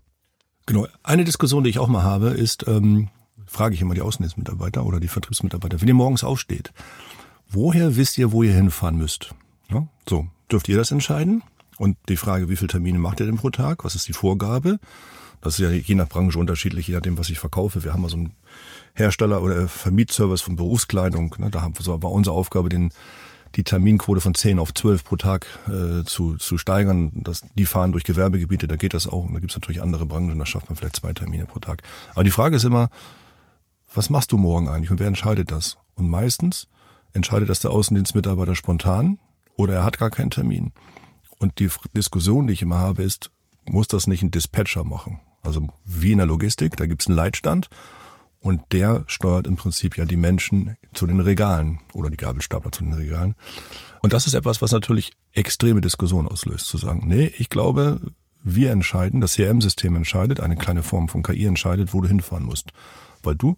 Genau. 0.65 0.87
Eine 1.03 1.25
Diskussion, 1.25 1.63
die 1.63 1.69
ich 1.69 1.77
auch 1.77 1.89
mal 1.89 2.03
habe, 2.03 2.29
ist, 2.29 2.65
ähm, 2.67 3.09
frage 3.49 3.75
ich 3.75 3.81
immer 3.81 3.95
die 3.95 4.01
Außendienstmitarbeiter 4.01 4.85
oder 4.85 4.99
die 4.99 5.07
Vertriebsmitarbeiter, 5.07 5.81
wenn 5.81 5.87
ihr 5.87 5.93
morgens 5.93 6.23
aufsteht, 6.23 6.71
woher 7.49 7.95
wisst 7.95 8.17
ihr, 8.17 8.31
wo 8.31 8.43
ihr 8.43 8.53
hinfahren 8.53 8.97
müsst? 8.97 9.33
Ja, 9.69 9.87
so, 10.07 10.27
dürft 10.51 10.69
ihr 10.69 10.77
das 10.77 10.91
entscheiden? 10.91 11.43
Und 11.77 11.97
die 12.09 12.17
Frage, 12.17 12.49
wie 12.49 12.55
viele 12.55 12.67
Termine 12.67 12.99
macht 12.99 13.19
ihr 13.19 13.25
denn 13.25 13.37
pro 13.37 13.49
Tag? 13.49 13.85
Was 13.85 13.95
ist 13.95 14.07
die 14.07 14.13
Vorgabe? 14.13 14.79
Das 15.41 15.57
ist 15.57 15.59
ja 15.59 15.71
je 15.71 15.95
nach 15.95 16.09
Branche 16.09 16.37
unterschiedlich, 16.37 16.87
je 16.87 16.95
nachdem, 16.95 17.17
was 17.17 17.29
ich 17.29 17.39
verkaufe. 17.39 17.83
Wir 17.83 17.93
haben 17.93 18.01
mal 18.01 18.09
so 18.09 18.17
einen 18.17 18.33
Hersteller 18.93 19.41
oder 19.41 19.67
Vermietservice 19.67 20.41
von 20.41 20.57
Berufskleidung. 20.57 21.35
Ne? 21.37 21.49
Da 21.49 21.61
haben 21.61 21.77
wir 21.77 21.83
so, 21.83 22.03
war 22.03 22.11
unsere 22.11 22.35
Aufgabe, 22.35 22.67
den, 22.67 22.91
die 23.55 23.63
Terminquote 23.63 24.19
von 24.19 24.35
10 24.35 24.59
auf 24.59 24.73
12 24.73 25.05
pro 25.05 25.15
Tag 25.15 25.47
äh, 25.67 26.03
zu, 26.03 26.35
zu 26.35 26.57
steigern. 26.57 27.11
Das, 27.13 27.43
die 27.55 27.65
fahren 27.65 27.93
durch 27.93 28.03
Gewerbegebiete, 28.03 28.67
da 28.67 28.75
geht 28.75 28.93
das 28.93 29.07
auch. 29.07 29.25
Und 29.25 29.33
da 29.33 29.39
gibt 29.39 29.51
es 29.51 29.57
natürlich 29.57 29.81
andere 29.81 30.05
Branchen, 30.05 30.37
da 30.37 30.45
schafft 30.45 30.69
man 30.69 30.75
vielleicht 30.75 30.97
zwei 30.97 31.13
Termine 31.13 31.45
pro 31.45 31.59
Tag. 31.59 31.83
Aber 32.11 32.25
die 32.25 32.31
Frage 32.31 32.57
ist 32.57 32.65
immer, 32.65 32.89
was 33.93 34.09
machst 34.09 34.31
du 34.31 34.37
morgen 34.37 34.69
eigentlich 34.69 34.91
und 34.91 34.99
wer 34.99 35.07
entscheidet 35.07 35.51
das? 35.51 35.77
Und 35.95 36.09
meistens 36.09 36.67
entscheidet 37.13 37.49
das 37.49 37.59
der 37.59 37.71
Außendienstmitarbeiter 37.71 38.55
spontan 38.55 39.19
oder 39.55 39.73
er 39.73 39.83
hat 39.83 39.97
gar 39.97 40.09
keinen 40.09 40.29
Termin. 40.29 40.71
Und 41.39 41.59
die 41.59 41.69
Diskussion, 41.95 42.47
die 42.47 42.53
ich 42.53 42.61
immer 42.61 42.79
habe, 42.79 43.03
ist, 43.03 43.31
muss 43.65 43.87
das 43.87 44.07
nicht 44.07 44.21
ein 44.21 44.31
Dispatcher 44.31 44.83
machen? 44.83 45.19
Also 45.41 45.67
wie 45.85 46.11
in 46.11 46.17
der 46.17 46.27
Logistik, 46.27 46.75
da 46.77 46.85
gibt 46.85 47.01
es 47.01 47.07
einen 47.07 47.15
Leitstand 47.15 47.69
und 48.41 48.61
der 48.71 49.03
steuert 49.07 49.47
im 49.47 49.55
Prinzip 49.55 49.97
ja 49.97 50.05
die 50.05 50.17
Menschen 50.17 50.77
zu 50.93 51.07
den 51.07 51.19
Regalen 51.19 51.79
oder 51.93 52.09
die 52.09 52.17
Gabelstapler 52.17 52.71
zu 52.71 52.83
den 52.83 52.93
Regalen. 52.93 53.35
Und 54.01 54.13
das 54.13 54.27
ist 54.27 54.33
etwas, 54.33 54.61
was 54.61 54.71
natürlich 54.71 55.13
extreme 55.33 55.81
Diskussionen 55.81 56.27
auslöst, 56.27 56.67
zu 56.67 56.77
sagen, 56.77 57.03
nee, 57.05 57.31
ich 57.37 57.49
glaube, 57.49 58.01
wir 58.43 58.71
entscheiden, 58.71 59.19
das 59.19 59.35
CRM-System 59.35 59.95
entscheidet, 59.95 60.39
eine 60.39 60.55
kleine 60.55 60.83
Form 60.83 61.09
von 61.09 61.23
KI 61.23 61.45
entscheidet, 61.45 61.93
wo 61.93 62.01
du 62.01 62.07
hinfahren 62.07 62.45
musst. 62.45 62.71
Weil 63.23 63.35
du 63.35 63.57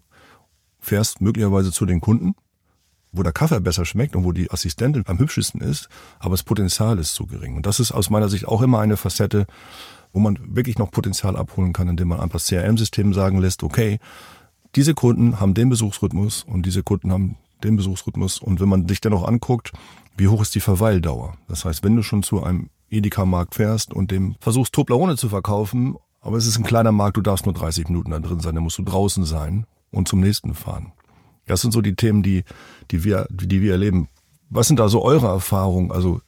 fährst 0.82 1.20
möglicherweise 1.20 1.72
zu 1.72 1.86
den 1.86 2.00
Kunden, 2.00 2.34
wo 3.12 3.22
der 3.22 3.32
Kaffee 3.32 3.60
besser 3.60 3.84
schmeckt 3.84 4.16
und 4.16 4.24
wo 4.24 4.32
die 4.32 4.50
Assistentin 4.50 5.04
am 5.06 5.18
hübschesten 5.18 5.60
ist, 5.60 5.88
aber 6.18 6.32
das 6.32 6.42
Potenzial 6.42 6.98
ist 6.98 7.14
zu 7.14 7.26
gering. 7.26 7.56
Und 7.56 7.66
das 7.66 7.80
ist 7.80 7.92
aus 7.92 8.10
meiner 8.10 8.28
Sicht 8.28 8.46
auch 8.46 8.62
immer 8.62 8.80
eine 8.80 8.96
Facette, 8.96 9.46
wo 10.12 10.20
man 10.20 10.38
wirklich 10.42 10.78
noch 10.78 10.90
Potenzial 10.90 11.36
abholen 11.36 11.72
kann, 11.72 11.88
indem 11.88 12.08
man 12.08 12.20
einfach 12.20 12.40
CRM-System 12.40 13.14
sagen 13.14 13.38
lässt, 13.38 13.62
okay, 13.62 13.98
diese 14.74 14.94
Kunden 14.94 15.40
haben 15.40 15.54
den 15.54 15.68
Besuchsrhythmus 15.68 16.42
und 16.44 16.66
diese 16.66 16.82
Kunden 16.82 17.12
haben 17.12 17.36
den 17.62 17.76
Besuchsrhythmus. 17.76 18.38
Und 18.38 18.60
wenn 18.60 18.68
man 18.68 18.88
sich 18.88 19.00
dann 19.00 19.12
auch 19.12 19.28
anguckt, 19.28 19.72
wie 20.16 20.28
hoch 20.28 20.42
ist 20.42 20.54
die 20.54 20.60
Verweildauer? 20.60 21.36
Das 21.48 21.64
heißt, 21.64 21.84
wenn 21.84 21.96
du 21.96 22.02
schon 22.02 22.22
zu 22.22 22.42
einem 22.42 22.70
Edeka-Markt 22.90 23.54
fährst 23.54 23.92
und 23.92 24.10
dem 24.10 24.36
versuchst, 24.40 24.72
Toblerone 24.74 25.16
zu 25.16 25.28
verkaufen, 25.28 25.96
aber 26.20 26.36
es 26.36 26.46
ist 26.46 26.58
ein 26.58 26.64
kleiner 26.64 26.92
Markt, 26.92 27.16
du 27.16 27.20
darfst 27.20 27.46
nur 27.46 27.54
30 27.54 27.88
Minuten 27.88 28.10
da 28.10 28.18
drin 28.18 28.40
sein, 28.40 28.54
dann 28.54 28.64
musst 28.64 28.78
du 28.78 28.82
draußen 28.82 29.24
sein 29.24 29.66
und 29.92 30.08
zum 30.08 30.20
nächsten 30.20 30.54
fahren. 30.54 30.92
Das 31.46 31.60
sind 31.60 31.72
so 31.72 31.80
die 31.80 31.94
Themen, 31.94 32.22
die, 32.22 32.44
die 32.90 33.04
wir, 33.04 33.26
die 33.30 33.60
wir 33.60 33.72
erleben. 33.72 34.08
Was 34.50 34.68
sind 34.68 34.78
da 34.78 34.88
so 34.88 35.02
eure 35.02 35.28
Erfahrungen? 35.28 35.92
Also 35.92 36.20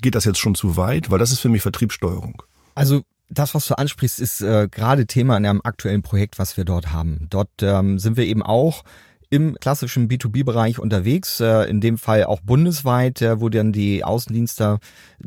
geht 0.00 0.14
das 0.14 0.24
jetzt 0.24 0.38
schon 0.38 0.54
zu 0.54 0.76
weit? 0.76 1.10
Weil 1.10 1.18
das 1.18 1.32
ist 1.32 1.40
für 1.40 1.48
mich 1.48 1.62
Vertriebssteuerung. 1.62 2.42
Also 2.74 3.02
das, 3.30 3.54
was 3.54 3.66
du 3.66 3.76
ansprichst, 3.76 4.20
ist 4.20 4.40
äh, 4.40 4.68
gerade 4.70 5.06
Thema 5.06 5.36
in 5.36 5.46
einem 5.46 5.60
aktuellen 5.62 6.02
Projekt, 6.02 6.38
was 6.38 6.56
wir 6.56 6.64
dort 6.64 6.92
haben. 6.92 7.26
Dort 7.30 7.50
ähm, 7.60 7.98
sind 7.98 8.16
wir 8.16 8.24
eben 8.24 8.42
auch 8.42 8.84
im 9.30 9.56
klassischen 9.60 10.08
B2B-Bereich 10.08 10.78
unterwegs, 10.78 11.40
äh, 11.40 11.68
in 11.68 11.80
dem 11.80 11.98
Fall 11.98 12.24
auch 12.24 12.40
bundesweit, 12.40 13.20
äh, 13.20 13.40
wo 13.40 13.48
dann 13.48 13.72
die 13.72 14.04
Außendienste 14.04 14.78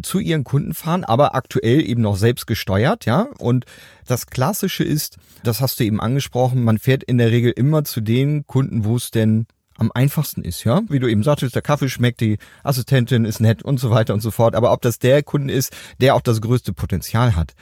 zu 0.02 0.20
ihren 0.20 0.44
Kunden 0.44 0.74
fahren, 0.74 1.04
aber 1.04 1.36
aktuell 1.36 1.82
eben 1.88 2.02
noch 2.02 2.18
selbst 2.18 2.48
gesteuert, 2.48 3.06
ja. 3.06 3.28
Und 3.38 3.66
das 4.08 4.28
Klassische 4.28 4.84
ist, 4.84 5.18
das 5.44 5.62
hast 5.62 5.80
du 5.80 5.84
eben 5.84 6.02
angesprochen, 6.02 6.64
man 6.64 6.80
fährt 6.80 7.04
in 7.04 7.18
der 7.18 7.32
Regel 7.32 7.52
immer 7.52 7.84
zu 7.84 8.02
den 8.02 8.48
Kunden, 8.48 8.86
wo 8.86 8.96
es 8.96 9.12
denn 9.12 9.46
am 9.78 9.92
einfachsten 9.94 10.44
ist, 10.44 10.64
ja. 10.64 10.82
Wie 10.90 11.00
du 11.00 11.08
eben 11.08 11.24
sagtest, 11.24 11.56
der 11.56 11.62
Kaffee 11.62 11.90
schmeckt, 11.90 12.22
die 12.22 12.38
Assistentin 12.64 13.26
ist 13.26 13.40
nett 13.40 13.64
und 13.64 13.80
so 13.80 13.92
weiter 13.92 14.14
und 14.14 14.22
so 14.22 14.32
fort. 14.32 14.56
Aber 14.56 14.72
ob 14.74 14.82
das 14.82 15.00
der 15.00 15.24
Kunde 15.24 15.54
ist, 15.54 15.74
der 16.00 16.16
auch 16.16 16.22
das 16.22 16.42
größte 16.42 16.74
Potenzial 16.74 17.36
hat, 17.36 17.54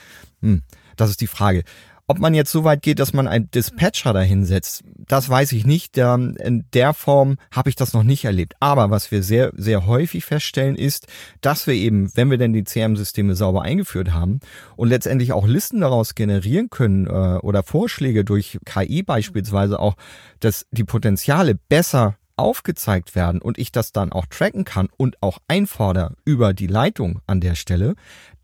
hm, 0.41 0.62
das 0.96 1.10
ist 1.10 1.22
die 1.22 1.27
Frage. 1.27 1.63
Ob 2.12 2.18
man 2.18 2.34
jetzt 2.34 2.51
so 2.51 2.63
weit 2.63 2.82
geht, 2.82 2.98
dass 2.98 3.13
man 3.13 3.28
einen 3.28 3.51
Dispatcher 3.51 4.13
dahinsetzt, 4.13 4.84
das 4.98 5.30
weiß 5.30 5.51
ich 5.51 5.68
nicht. 5.68 5.96
In 5.96 6.66
der 6.74 6.96
Form 6.96 7.38
habe 7.51 7.70
ich 7.70 7.75
das 7.75 7.94
noch 7.94 8.01
nicht 8.01 8.25
erlebt. 8.25 8.56
Aber 8.60 8.89
was 8.89 9.12
wir 9.12 9.22
sehr, 9.22 9.51
sehr 9.56 9.86
häufig 9.86 10.25
feststellen 10.25 10.75
ist, 10.75 11.06
dass 11.42 11.68
wir 11.68 11.75
eben, 11.75 12.10
wenn 12.16 12.32
wir 12.32 12.39
denn 12.39 12.51
die 12.51 12.63
CRM-Systeme 12.63 13.36
sauber 13.36 13.62
eingeführt 13.62 14.12
haben 14.12 14.39
und 14.75 14.89
letztendlich 14.89 15.34
auch 15.34 15.46
Listen 15.46 15.82
daraus 15.82 16.16
generieren 16.16 16.72
können 16.72 17.06
äh, 17.06 17.38
oder 17.44 17.62
Vorschläge 17.62 18.25
durch 18.25 18.58
KI 18.66 19.04
beispielsweise 19.04 19.80
auch, 19.80 19.94
dass 20.39 20.66
die 20.72 20.86
Potenziale 20.86 21.54
besser 21.54 22.16
aufgezeigt 22.39 23.15
werden 23.15 23.41
und 23.41 23.58
ich 23.58 23.72
das 23.72 23.91
dann 23.91 24.12
auch 24.12 24.25
tracken 24.25 24.65
kann 24.65 24.89
und 24.98 25.22
auch 25.22 25.39
einfordere 25.48 26.15
über 26.25 26.53
die 26.53 26.67
Leitung 26.67 27.22
an 27.27 27.41
der 27.41 27.55
Stelle, 27.55 27.96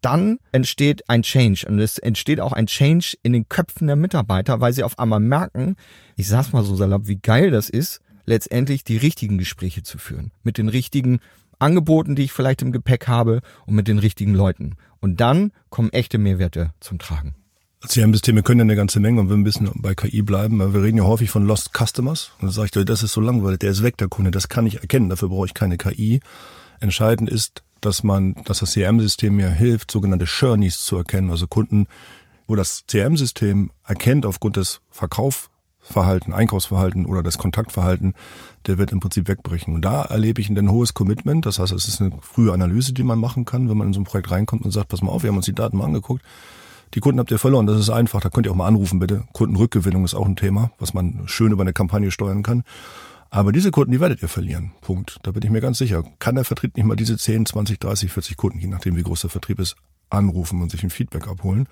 dann 0.01 0.37
entsteht 0.51 1.09
ein 1.09 1.23
Change 1.23 1.65
und 1.67 1.79
es 1.79 1.97
entsteht 1.97 2.39
auch 2.39 2.53
ein 2.53 2.67
Change 2.67 3.17
in 3.23 3.33
den 3.33 3.49
Köpfen 3.49 3.87
der 3.87 3.95
Mitarbeiter, 3.95 4.61
weil 4.61 4.73
sie 4.73 4.83
auf 4.83 4.99
einmal 4.99 5.19
merken, 5.19 5.75
ich 6.15 6.27
sag's 6.27 6.53
mal 6.53 6.63
so 6.63 6.75
salopp, 6.75 7.07
wie 7.07 7.17
geil 7.17 7.49
das 7.49 7.69
ist, 7.69 8.01
letztendlich 8.25 8.83
die 8.83 8.97
richtigen 8.97 9.37
Gespräche 9.37 9.83
zu 9.83 9.97
führen, 9.97 10.31
mit 10.43 10.57
den 10.57 10.69
richtigen 10.69 11.19
Angeboten, 11.59 12.15
die 12.15 12.23
ich 12.23 12.33
vielleicht 12.33 12.61
im 12.61 12.71
Gepäck 12.71 13.07
habe 13.07 13.41
und 13.65 13.75
mit 13.75 13.87
den 13.87 13.99
richtigen 13.99 14.33
Leuten. 14.33 14.75
Und 14.99 15.21
dann 15.21 15.51
kommen 15.69 15.91
echte 15.91 16.17
Mehrwerte 16.17 16.73
zum 16.79 16.99
Tragen. 16.99 17.35
CRM-Systeme 17.87 18.43
können 18.43 18.59
ja 18.59 18.63
eine 18.63 18.75
ganze 18.75 18.99
Menge 18.99 19.21
und 19.21 19.29
wir 19.29 19.35
ein 19.35 19.43
bisschen 19.43 19.69
bei 19.75 19.95
KI 19.95 20.21
bleiben. 20.21 20.59
Wir 20.73 20.81
reden 20.81 20.97
ja 20.97 21.03
häufig 21.03 21.29
von 21.29 21.45
Lost 21.45 21.71
Customers. 21.73 22.31
Und 22.39 22.47
da 22.47 22.51
sage 22.51 22.69
ich, 22.79 22.85
das 22.85 23.03
ist 23.03 23.13
so 23.13 23.21
langweilig, 23.21 23.59
der 23.59 23.71
ist 23.71 23.83
weg, 23.83 23.97
der 23.97 24.07
Kunde, 24.07 24.31
das 24.31 24.49
kann 24.49 24.65
ich 24.65 24.81
erkennen, 24.81 25.09
dafür 25.09 25.29
brauche 25.29 25.45
ich 25.45 25.53
keine 25.53 25.77
KI. 25.77 26.19
Entscheidend 26.79 27.29
ist, 27.29 27.63
dass 27.81 28.03
man, 28.03 28.35
dass 28.45 28.59
das 28.59 28.73
CRM-System 28.73 29.35
mir 29.35 29.49
hilft, 29.49 29.91
sogenannte 29.91 30.25
Journeys 30.25 30.83
zu 30.83 30.97
erkennen, 30.97 31.29
also 31.29 31.47
Kunden, 31.47 31.87
wo 32.47 32.55
das 32.55 32.85
CRM-System 32.87 33.71
erkennt 33.85 34.25
aufgrund 34.25 34.57
des 34.57 34.81
Verkaufsverhalten, 34.89 36.33
Einkaufsverhalten 36.33 37.05
oder 37.05 37.23
des 37.23 37.37
Kontaktverhalten, 37.37 38.13
der 38.67 38.77
wird 38.77 38.91
im 38.91 38.99
Prinzip 38.99 39.27
wegbrechen. 39.27 39.75
Und 39.75 39.83
da 39.83 40.03
erlebe 40.03 40.41
ich 40.41 40.49
ein 40.49 40.71
hohes 40.71 40.93
Commitment. 40.93 41.45
Das 41.45 41.59
heißt, 41.59 41.71
es 41.71 41.87
ist 41.87 42.01
eine 42.01 42.11
frühe 42.21 42.53
Analyse, 42.53 42.93
die 42.93 43.03
man 43.03 43.19
machen 43.19 43.45
kann, 43.45 43.69
wenn 43.69 43.77
man 43.77 43.87
in 43.87 43.93
so 43.93 44.01
ein 44.01 44.05
Projekt 44.05 44.31
reinkommt 44.31 44.65
und 44.65 44.71
sagt, 44.71 44.89
pass 44.89 45.01
mal 45.01 45.11
auf, 45.11 45.23
wir 45.23 45.29
haben 45.29 45.37
uns 45.37 45.45
die 45.45 45.53
Daten 45.53 45.77
mal 45.77 45.85
angeguckt 45.85 46.23
die 46.95 47.01
Kunden 47.01 47.19
habt 47.19 47.29
ihr 47.29 47.39
verloren. 47.39 47.67
Das 47.67 47.77
ist 47.77 47.89
einfach. 47.89 48.21
Da 48.21 48.29
könnt 48.29 48.47
ihr 48.47 48.51
auch 48.51 48.55
mal 48.55 48.67
anrufen, 48.67 48.99
bitte. 48.99 49.25
Kundenrückgewinnung 49.33 50.05
ist 50.05 50.15
auch 50.15 50.25
ein 50.25 50.37
Thema, 50.37 50.71
was 50.79 50.93
man 50.93 51.23
schön 51.25 51.51
über 51.51 51.61
eine 51.61 51.73
Kampagne 51.73 52.09
steuern 52.09 52.41
kann. 52.41 52.63
Aber 53.29 53.51
diese 53.51 53.71
Kunden, 53.71 53.91
die 53.91 53.99
werdet 53.99 54.21
ihr 54.21 54.29
verlieren. 54.29 54.71
Punkt. 54.79 55.19
Da 55.23 55.31
bin 55.31 55.43
ich 55.43 55.49
mir 55.49 55.59
ganz 55.59 55.77
sicher. 55.77 56.03
Kann 56.19 56.35
der 56.35 56.45
Vertrieb 56.45 56.77
nicht 56.77 56.85
mal 56.85 56.95
diese 56.95 57.17
10, 57.17 57.47
20, 57.47 57.79
30, 57.79 58.11
40 58.11 58.37
Kunden, 58.37 58.59
je 58.59 58.67
nachdem 58.67 58.95
wie 58.95 59.03
groß 59.03 59.21
der 59.21 59.29
Vertrieb 59.29 59.59
ist, 59.59 59.75
anrufen 60.09 60.61
und 60.61 60.71
sich 60.71 60.83
ein 60.83 60.89
Feedback 60.89 61.27
abholen. 61.27 61.67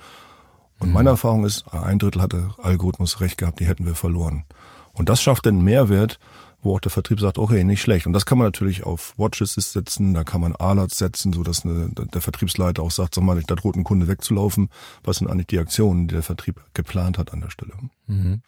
Und 0.79 0.91
meine 0.91 1.11
Erfahrung 1.11 1.45
ist, 1.45 1.63
ein 1.71 1.99
Drittel 1.99 2.21
hatte 2.21 2.49
Algorithmus 2.61 3.21
recht 3.21 3.37
gehabt, 3.37 3.61
die 3.61 3.65
hätten 3.65 3.85
wir 3.85 3.95
verloren. 3.95 4.43
Und 4.91 5.07
das 5.07 5.21
schafft 5.21 5.45
den 5.45 5.63
Mehrwert, 5.63 6.19
wo 6.63 6.75
auch 6.75 6.79
der 6.79 6.91
Vertrieb 6.91 7.20
sagt, 7.20 7.38
okay, 7.38 7.63
nicht 7.63 7.82
schlecht. 7.82 8.08
Und 8.08 8.13
das 8.13 8.25
kann 8.25 8.38
man 8.38 8.48
natürlich 8.48 8.84
auf 8.84 9.13
Watches 9.17 9.53
setzen, 9.53 10.13
da 10.13 10.24
kann 10.24 10.41
man 10.41 10.55
Alerts 10.55 10.98
setzen, 10.98 11.34
so 11.34 11.43
eine, 11.43 11.89
der 11.89 12.22
Vertriebsleiter 12.22 12.82
auch 12.82 12.91
sagt, 12.91 13.15
sag 13.15 13.24
mal, 13.24 13.41
da 13.41 13.55
droht 13.55 13.75
ein 13.75 13.84
Kunde 13.84 14.08
wegzulaufen. 14.08 14.70
Was 15.03 15.17
sind 15.17 15.29
eigentlich 15.29 15.48
die 15.48 15.60
Aktionen, 15.60 16.08
die 16.08 16.13
der 16.13 16.24
Vertrieb 16.24 16.62
geplant 16.74 17.17
hat 17.17 17.34
an 17.34 17.41
der 17.41 17.50
Stelle? 17.50 17.74
Mhm. 18.08 18.41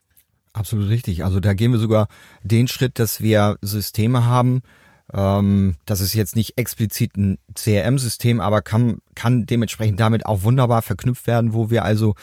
Absolut 0.54 0.88
richtig. 0.88 1.26
Also 1.26 1.42
da 1.42 1.54
gehen 1.54 1.74
wir 1.74 1.80
sogar 1.80 2.08
den 2.44 2.70
Schritt, 2.70 2.98
dass 2.98 3.20
wir 3.20 3.58
Systeme 3.62 4.26
haben, 4.26 4.62
ähm, 5.14 5.76
das 5.86 6.02
ist 6.02 6.14
jetzt 6.14 6.36
nicht 6.36 6.58
explizit 6.58 7.16
ein 7.18 7.38
CRM-System, 7.54 8.40
aber 8.40 8.62
kann, 8.62 9.00
kann 9.14 9.46
dementsprechend 9.46 10.00
damit 10.00 10.26
auch 10.26 10.44
wunderbar 10.44 10.82
verknüpft 10.82 11.28
werden, 11.28 11.54
wo 11.54 11.70
wir 11.70 11.84
also 11.84 12.16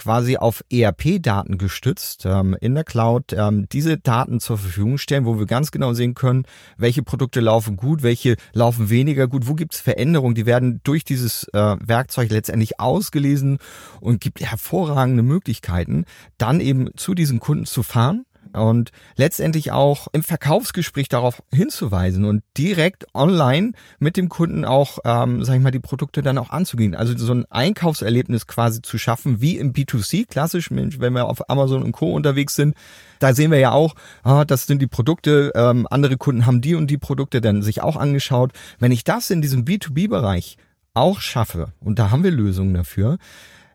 quasi 0.00 0.38
auf 0.38 0.64
ERP-Daten 0.70 1.58
gestützt 1.58 2.24
ähm, 2.24 2.56
in 2.58 2.74
der 2.74 2.84
Cloud 2.84 3.34
ähm, 3.34 3.68
diese 3.70 3.98
Daten 3.98 4.40
zur 4.40 4.56
Verfügung 4.56 4.96
stellen, 4.96 5.26
wo 5.26 5.38
wir 5.38 5.44
ganz 5.44 5.72
genau 5.72 5.92
sehen 5.92 6.14
können, 6.14 6.44
welche 6.78 7.02
Produkte 7.02 7.40
laufen 7.40 7.76
gut, 7.76 8.02
welche 8.02 8.36
laufen 8.54 8.88
weniger 8.88 9.28
gut, 9.28 9.46
wo 9.46 9.54
gibt 9.54 9.74
es 9.74 9.80
Veränderungen, 9.80 10.34
die 10.34 10.46
werden 10.46 10.80
durch 10.84 11.04
dieses 11.04 11.44
äh, 11.52 11.76
Werkzeug 11.80 12.30
letztendlich 12.30 12.80
ausgelesen 12.80 13.58
und 14.00 14.22
gibt 14.22 14.40
hervorragende 14.40 15.22
Möglichkeiten, 15.22 16.06
dann 16.38 16.60
eben 16.60 16.88
zu 16.96 17.14
diesen 17.14 17.38
Kunden 17.38 17.66
zu 17.66 17.82
fahren 17.82 18.24
und 18.52 18.90
letztendlich 19.16 19.72
auch 19.72 20.08
im 20.12 20.22
Verkaufsgespräch 20.22 21.08
darauf 21.08 21.42
hinzuweisen 21.52 22.24
und 22.24 22.42
direkt 22.56 23.06
online 23.14 23.72
mit 23.98 24.16
dem 24.16 24.28
Kunden 24.28 24.64
auch, 24.64 24.98
ähm, 25.04 25.44
sag 25.44 25.56
ich 25.56 25.62
mal, 25.62 25.70
die 25.70 25.78
Produkte 25.78 26.22
dann 26.22 26.38
auch 26.38 26.50
anzugehen. 26.50 26.94
Also 26.94 27.16
so 27.16 27.32
ein 27.32 27.46
Einkaufserlebnis 27.50 28.46
quasi 28.46 28.82
zu 28.82 28.98
schaffen, 28.98 29.40
wie 29.40 29.56
im 29.56 29.72
B2C, 29.72 30.26
klassisch, 30.26 30.70
wenn 30.70 31.12
wir 31.12 31.26
auf 31.26 31.48
Amazon 31.50 31.82
und 31.82 31.92
Co. 31.92 32.12
unterwegs 32.12 32.54
sind. 32.54 32.74
Da 33.18 33.34
sehen 33.34 33.50
wir 33.50 33.58
ja 33.58 33.72
auch, 33.72 33.94
ah, 34.22 34.44
das 34.44 34.66
sind 34.66 34.80
die 34.80 34.86
Produkte, 34.86 35.52
ähm, 35.54 35.86
andere 35.90 36.16
Kunden 36.16 36.46
haben 36.46 36.60
die 36.60 36.74
und 36.74 36.88
die 36.90 36.98
Produkte 36.98 37.40
dann 37.40 37.62
sich 37.62 37.82
auch 37.82 37.96
angeschaut. 37.96 38.52
Wenn 38.78 38.92
ich 38.92 39.04
das 39.04 39.30
in 39.30 39.42
diesem 39.42 39.64
B2B-Bereich 39.64 40.56
auch 40.94 41.20
schaffe, 41.20 41.72
und 41.80 41.98
da 41.98 42.10
haben 42.10 42.24
wir 42.24 42.30
Lösungen 42.30 42.74
dafür, 42.74 43.18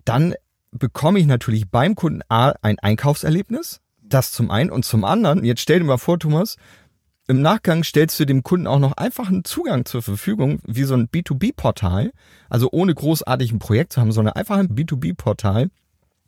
dann 0.03 0.36
bekomme 0.72 1.20
ich 1.20 1.25
natürlich 1.25 1.70
beim 1.70 1.96
Kunden 1.96 2.22
A 2.29 2.53
ein 2.62 2.79
Einkaufserlebnis, 2.79 3.82
das 4.10 4.32
zum 4.32 4.52
einen 4.52 4.70
und 4.70 4.86
zum 4.86 5.04
anderen, 5.04 5.44
jetzt 5.44 5.62
stell 5.62 5.80
dir 5.80 5.86
mal 5.86 5.98
vor, 5.98 6.20
Thomas, 6.20 6.58
im 7.28 7.42
Nachgang 7.42 7.84
stellst 7.84 8.20
du 8.20 8.26
dem 8.26 8.44
Kunden 8.44 8.68
auch 8.68 8.80
noch 8.80 8.94
einfach 8.94 9.30
einen 9.30 9.44
Zugang 9.44 9.86
zur 9.86 10.04
Verfügung, 10.04 10.60
wie 10.66 10.84
so 10.84 10.94
ein 10.94 11.08
B2B-Portal, 11.08 12.12
also 12.50 12.70
ohne 12.72 12.94
großartig 12.94 13.52
ein 13.52 13.60
Projekt 13.60 13.94
zu 13.94 14.02
haben, 14.02 14.12
sondern 14.12 14.36
einfach 14.36 14.58
ein 14.58 14.70
B2B-Portal, 14.70 15.70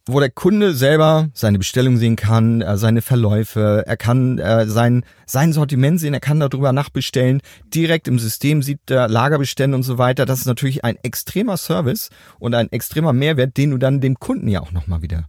wo 0.08 0.20
der 0.20 0.32
Kunde 0.32 0.74
selber 0.74 1.30
seine 1.34 1.60
Bestellung 1.60 1.98
sehen 1.98 2.16
kann, 2.16 2.62
äh, 2.62 2.78
seine 2.78 3.02
Verläufe, 3.02 3.84
er 3.86 3.98
kann 3.98 4.40
äh, 4.40 4.66
sein, 4.66 5.04
sein 5.26 5.54
Sortiment 5.54 6.00
sehen, 6.00 6.14
er 6.14 6.20
kann 6.20 6.40
darüber 6.40 6.72
nachbestellen, 6.72 7.42
direkt 7.74 8.08
im 8.08 8.18
System 8.18 8.64
sieht 8.64 8.90
er 8.90 9.08
Lagerbestände 9.08 9.76
und 9.76 9.84
so 9.84 9.98
weiter. 9.98 10.26
Das 10.26 10.40
ist 10.40 10.46
natürlich 10.46 10.84
ein 10.84 10.98
extremer 11.04 11.58
Service 11.58 12.10
und 12.40 12.56
ein 12.56 12.72
extremer 12.72 13.14
Mehrwert, 13.14 13.58
den 13.58 13.72
du 13.72 13.78
dann 13.78 14.02
dem 14.02 14.20
Kunden 14.20 14.48
ja 14.48 14.62
auch 14.62 14.72
nochmal 14.72 15.02
wieder 15.02 15.28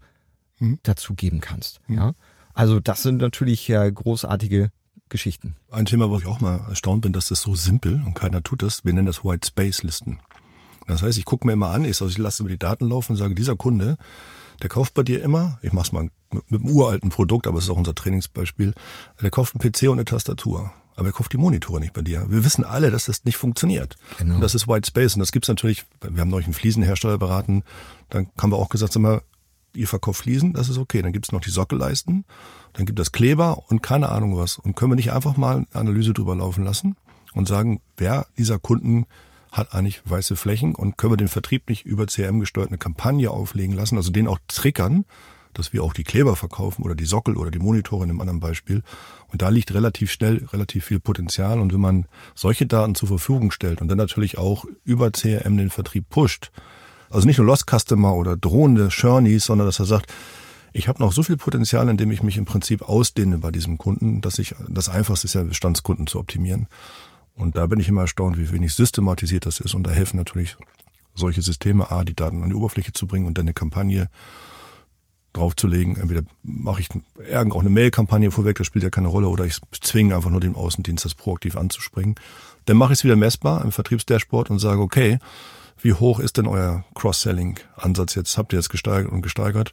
hm. 0.59 0.79
dazu 0.83 1.15
geben 1.15 1.41
kannst. 1.41 1.81
Hm. 1.87 1.97
Ja. 1.97 2.13
Also 2.59 2.81
das 2.81 3.05
sind 3.05 3.19
natürlich 3.19 3.69
ja 3.69 3.89
großartige 3.89 4.73
Geschichten. 5.09 5.55
Ein 5.71 5.85
Thema, 5.85 6.11
wo 6.11 6.19
ich 6.19 6.27
auch 6.27 6.41
mal 6.41 6.67
erstaunt 6.69 7.03
bin, 7.03 7.13
dass 7.13 7.29
das 7.29 7.41
so 7.41 7.55
simpel 7.55 8.03
und 8.05 8.15
keiner 8.15 8.43
tut 8.43 8.65
das. 8.65 8.85
Wir 8.85 8.93
nennen 8.93 9.07
das 9.07 9.25
White 9.25 9.47
Space 9.47 9.85
Listen. 9.85 10.19
Das 10.89 11.03
heißt, 11.03 11.19
ich 11.19 11.25
gucke 11.25 11.47
mir 11.47 11.53
immer 11.53 11.69
an, 11.69 11.85
ich, 11.85 11.91
also 11.91 12.09
ich 12.09 12.19
lasse 12.19 12.43
mir 12.43 12.49
die 12.49 12.59
Daten 12.59 12.89
laufen 12.89 13.13
und 13.13 13.17
sage, 13.17 13.37
dieser 13.37 13.55
Kunde, 13.55 13.97
der 14.61 14.69
kauft 14.69 14.95
bei 14.95 15.05
dir 15.05 15.23
immer, 15.23 15.61
ich 15.63 15.73
mach's 15.73 15.93
mal 15.93 16.11
mit, 16.33 16.51
mit 16.51 16.61
einem 16.61 16.71
uralten 16.71 17.11
Produkt, 17.11 17.47
aber 17.47 17.59
es 17.59 17.65
ist 17.65 17.71
auch 17.71 17.77
unser 17.77 17.95
Trainingsbeispiel, 17.95 18.75
der 19.23 19.31
kauft 19.31 19.55
einen 19.55 19.61
PC 19.61 19.83
und 19.83 19.93
eine 19.93 20.05
Tastatur. 20.05 20.73
Aber 20.97 21.11
er 21.11 21.13
kauft 21.13 21.33
die 21.33 21.39
Monitore 21.39 21.79
nicht 21.79 21.93
bei 21.93 22.03
dir. 22.03 22.27
Wir 22.29 22.45
wissen 22.45 22.65
alle, 22.65 22.91
dass 22.91 23.05
das 23.05 23.25
nicht 23.25 23.37
funktioniert. 23.37 23.95
Genau. 24.19 24.35
Und 24.35 24.41
das 24.41 24.57
ist 24.57 24.67
White 24.67 24.89
Space. 24.89 25.15
Und 25.15 25.21
das 25.21 25.31
gibt's 25.31 25.47
natürlich, 25.47 25.85
wir 26.01 26.21
haben 26.21 26.29
neulich 26.29 26.49
einen 26.49 26.55
Fliesenhersteller 26.55 27.19
beraten, 27.19 27.63
dann 28.09 28.27
haben 28.37 28.51
wir 28.51 28.57
auch 28.57 28.69
gesagt, 28.69 28.95
sag 28.95 29.01
mal, 29.01 29.23
ihr 29.75 29.89
verkauft 29.89 30.23
Fliesen, 30.23 30.53
das 30.53 30.69
ist 30.69 30.79
okay. 30.79 31.03
Dann 31.03 31.13
gibt's 31.13 31.33
noch 31.33 31.41
die 31.41 31.51
Sockelleisten, 31.51 32.25
dann 32.73 32.87
gibt 32.87 32.99
es 32.99 33.13
Kleber 33.13 33.65
und 33.69 33.83
keine 33.83 34.09
Ahnung 34.09 34.37
was. 34.37 34.59
Und 34.59 34.77
können 34.77 34.93
wir 34.93 34.97
nicht 34.97 35.13
einfach 35.13 35.37
mal 35.37 35.57
eine 35.57 35.67
Analyse 35.73 36.13
drüber 36.13 36.37
laufen 36.37 36.65
lassen 36.65 36.97
und 37.35 37.49
sagen, 37.49 37.81
wer 37.97 38.27
dieser 38.37 38.59
Kunden 38.59 39.07
hat 39.53 39.75
eigentlich 39.75 40.03
weiße 40.05 40.37
Flächen 40.37 40.75
und 40.75 40.99
können 40.99 41.13
wir 41.13 41.17
den 41.17 41.29
Vertrieb 41.29 41.69
nicht 41.69 41.87
über 41.87 42.07
CRM 42.07 42.41
gesteuert 42.41 42.69
eine 42.69 42.79
Kampagne 42.79 43.31
auflegen 43.31 43.75
lassen, 43.75 43.97
also 43.97 44.11
den 44.11 44.29
auch 44.29 44.39
triggern, 44.47 45.05
dass 45.55 45.73
wir 45.73 45.83
auch 45.83 45.93
die 45.93 46.05
Kleber 46.05 46.37
verkaufen 46.37 46.85
oder 46.85 46.95
die 46.95 47.07
Sockel 47.07 47.37
oder 47.37 47.51
die 47.51 47.59
Monitore 47.59 48.05
in 48.05 48.11
einem 48.11 48.21
anderen 48.21 48.41
Beispiel. 48.41 48.83
Und 49.29 49.43
da 49.43 49.49
liegt 49.49 49.73
relativ 49.75 50.13
schnell 50.13 50.45
relativ 50.53 50.85
viel 50.85 51.01
Potenzial. 51.01 51.59
Und 51.59 51.73
wenn 51.73 51.81
man 51.81 52.07
solche 52.35 52.67
Daten 52.67 52.95
zur 52.95 53.09
Verfügung 53.09 53.51
stellt 53.51 53.81
und 53.81 53.89
dann 53.89 53.99
natürlich 53.99 54.39
auch 54.39 54.67
über 54.85 55.11
CRM 55.11 55.57
den 55.57 55.71
Vertrieb 55.71 56.09
pusht, 56.11 56.53
also 57.11 57.27
nicht 57.27 57.39
nur 57.39 57.47
Lost 57.47 57.67
Customer 57.71 58.15
oder 58.15 58.37
drohende 58.37 58.89
Journeys, 58.89 59.45
sondern 59.45 59.67
dass 59.67 59.79
er 59.79 59.87
sagt, 59.87 60.13
ich 60.73 60.89
habe 60.89 61.03
noch 61.03 61.13
so 61.13 61.23
viel 61.23 61.37
Potenzial, 61.37 61.89
indem 61.89 62.11
ich 62.11 62.23
mich 62.23 62.37
im 62.37 62.45
Prinzip 62.45 62.83
ausdehne 62.83 63.39
bei 63.39 63.51
diesem 63.51 63.79
Kunden, 63.79 64.21
dass 64.21 64.39
ich 64.39 64.55
das 64.69 64.89
Einfachste 64.89 65.27
ist 65.27 65.35
ja 65.35 65.43
Bestandskunden 65.43 66.07
zu 66.07 66.19
optimieren. 66.19 66.69
Und 67.35 67.57
da 67.57 67.67
bin 67.67 67.81
ich 67.81 67.89
immer 67.89 68.03
erstaunt, 68.03 68.37
wie 68.37 68.51
wenig 68.53 68.75
systematisiert 68.75 69.47
das 69.47 69.61
ist. 69.61 69.75
Und 69.75 69.87
da 69.87 69.91
helfen 69.91 70.17
natürlich 70.17 70.57
solche 71.15 71.43
Systeme, 71.43 71.91
A, 71.91 72.05
die 72.05 72.15
Daten 72.15 72.43
an 72.43 72.51
die 72.51 72.55
Oberfläche 72.55 72.93
zu 72.93 73.07
bringen 73.07 73.27
und 73.27 73.39
dann 73.39 73.45
eine 73.45 73.55
Kampagne 73.55 74.09
draufzulegen. 75.33 75.97
Entweder 75.97 76.23
mache 76.43 76.81
ich 76.81 76.89
irgend 77.29 77.55
auch 77.55 77.61
eine 77.61 77.71
Mail-Kampagne 77.71 78.31
vorweg, 78.31 78.59
das 78.59 78.67
spielt 78.67 78.83
ja 78.83 78.91
keine 78.91 79.09
Rolle, 79.09 79.29
oder 79.29 79.45
ich 79.45 79.59
zwinge 79.81 80.15
einfach 80.17 80.31
nur 80.31 80.41
den 80.41 80.55
Außendienst, 80.55 81.05
das 81.05 81.15
proaktiv 81.15 81.57
anzuspringen. 81.57 82.17
Dann 82.65 82.77
mache 82.77 82.93
ich 82.93 83.01
es 83.01 83.05
wieder 83.05 83.17
messbar 83.17 83.65
im 83.65 83.73
Vertriebsdashboard 83.73 84.51
und 84.51 84.59
sage, 84.59 84.81
okay, 84.81 85.19
wie 85.81 85.93
hoch 85.93 86.21
ist 86.21 86.37
denn 86.37 86.47
euer 86.47 86.85
Cross-Selling-Ansatz 86.95 88.15
jetzt? 88.15 88.37
Habt 88.39 88.53
ihr 88.53 88.59
jetzt 88.59 88.71
gesteigert 88.71 89.13
und 89.13 89.23
gesteigert? 89.23 89.73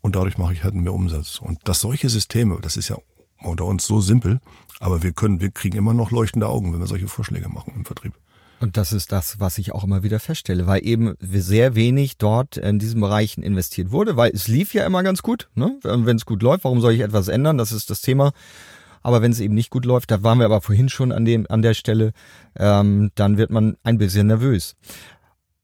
Und 0.00 0.16
dadurch 0.16 0.38
mache 0.38 0.52
ich 0.52 0.64
halt 0.64 0.74
mehr 0.74 0.92
Umsatz. 0.92 1.38
Und 1.40 1.58
dass 1.64 1.80
solche 1.80 2.08
Systeme, 2.08 2.58
das 2.60 2.76
ist 2.76 2.88
ja 2.88 2.96
unter 3.42 3.64
uns 3.64 3.86
so 3.86 4.00
simpel, 4.00 4.40
aber 4.80 5.02
wir 5.02 5.12
können, 5.12 5.40
wir 5.40 5.50
kriegen 5.50 5.76
immer 5.76 5.94
noch 5.94 6.10
leuchtende 6.10 6.48
Augen, 6.48 6.72
wenn 6.72 6.80
wir 6.80 6.86
solche 6.86 7.08
Vorschläge 7.08 7.48
machen 7.48 7.74
im 7.76 7.84
Vertrieb. 7.84 8.14
Und 8.58 8.76
das 8.76 8.92
ist 8.92 9.12
das, 9.12 9.38
was 9.38 9.58
ich 9.58 9.72
auch 9.72 9.84
immer 9.84 10.02
wieder 10.02 10.18
feststelle, 10.18 10.66
weil 10.66 10.86
eben 10.86 11.14
sehr 11.20 11.74
wenig 11.74 12.16
dort 12.16 12.56
in 12.56 12.78
diesen 12.78 13.00
Bereichen 13.00 13.42
investiert 13.42 13.90
wurde, 13.90 14.16
weil 14.16 14.30
es 14.32 14.48
lief 14.48 14.72
ja 14.72 14.86
immer 14.86 15.02
ganz 15.02 15.22
gut. 15.22 15.50
Ne? 15.54 15.78
Wenn 15.82 16.16
es 16.16 16.24
gut 16.24 16.42
läuft, 16.42 16.64
warum 16.64 16.80
soll 16.80 16.92
ich 16.92 17.00
etwas 17.00 17.28
ändern? 17.28 17.58
Das 17.58 17.72
ist 17.72 17.90
das 17.90 18.00
Thema. 18.00 18.32
Aber 19.02 19.22
wenn 19.22 19.30
es 19.30 19.40
eben 19.40 19.54
nicht 19.54 19.70
gut 19.70 19.84
läuft, 19.84 20.10
da 20.10 20.22
waren 20.24 20.38
wir 20.38 20.46
aber 20.46 20.60
vorhin 20.60 20.88
schon 20.88 21.12
an 21.12 21.24
dem 21.24 21.46
an 21.48 21.62
der 21.62 21.74
Stelle, 21.74 22.12
ähm, 22.56 23.12
dann 23.14 23.36
wird 23.36 23.50
man 23.50 23.76
ein 23.84 23.98
bisschen 23.98 24.26
nervös. 24.26 24.74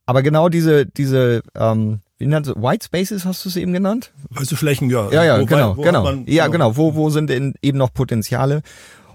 Aber 0.06 0.22
genau 0.22 0.48
diese, 0.48 0.86
diese, 0.86 1.42
ähm, 1.54 2.00
wie 2.18 2.26
nennt 2.26 2.46
es, 2.46 2.54
White 2.56 2.86
Spaces 2.86 3.24
hast 3.24 3.44
du 3.44 3.48
es 3.48 3.56
eben 3.56 3.72
genannt? 3.72 4.12
Weiße 4.30 4.56
Flächen, 4.56 4.90
ja. 4.90 5.10
Ja, 5.10 5.24
ja, 5.24 5.40
wo, 5.40 5.46
genau, 5.46 5.74
genau. 5.74 6.02
Man, 6.02 6.26
ja, 6.26 6.48
genau. 6.48 6.76
Wo, 6.76 6.94
wo 6.94 7.10
sind 7.10 7.30
denn 7.30 7.54
eben 7.62 7.78
noch 7.78 7.92
Potenziale? 7.92 8.62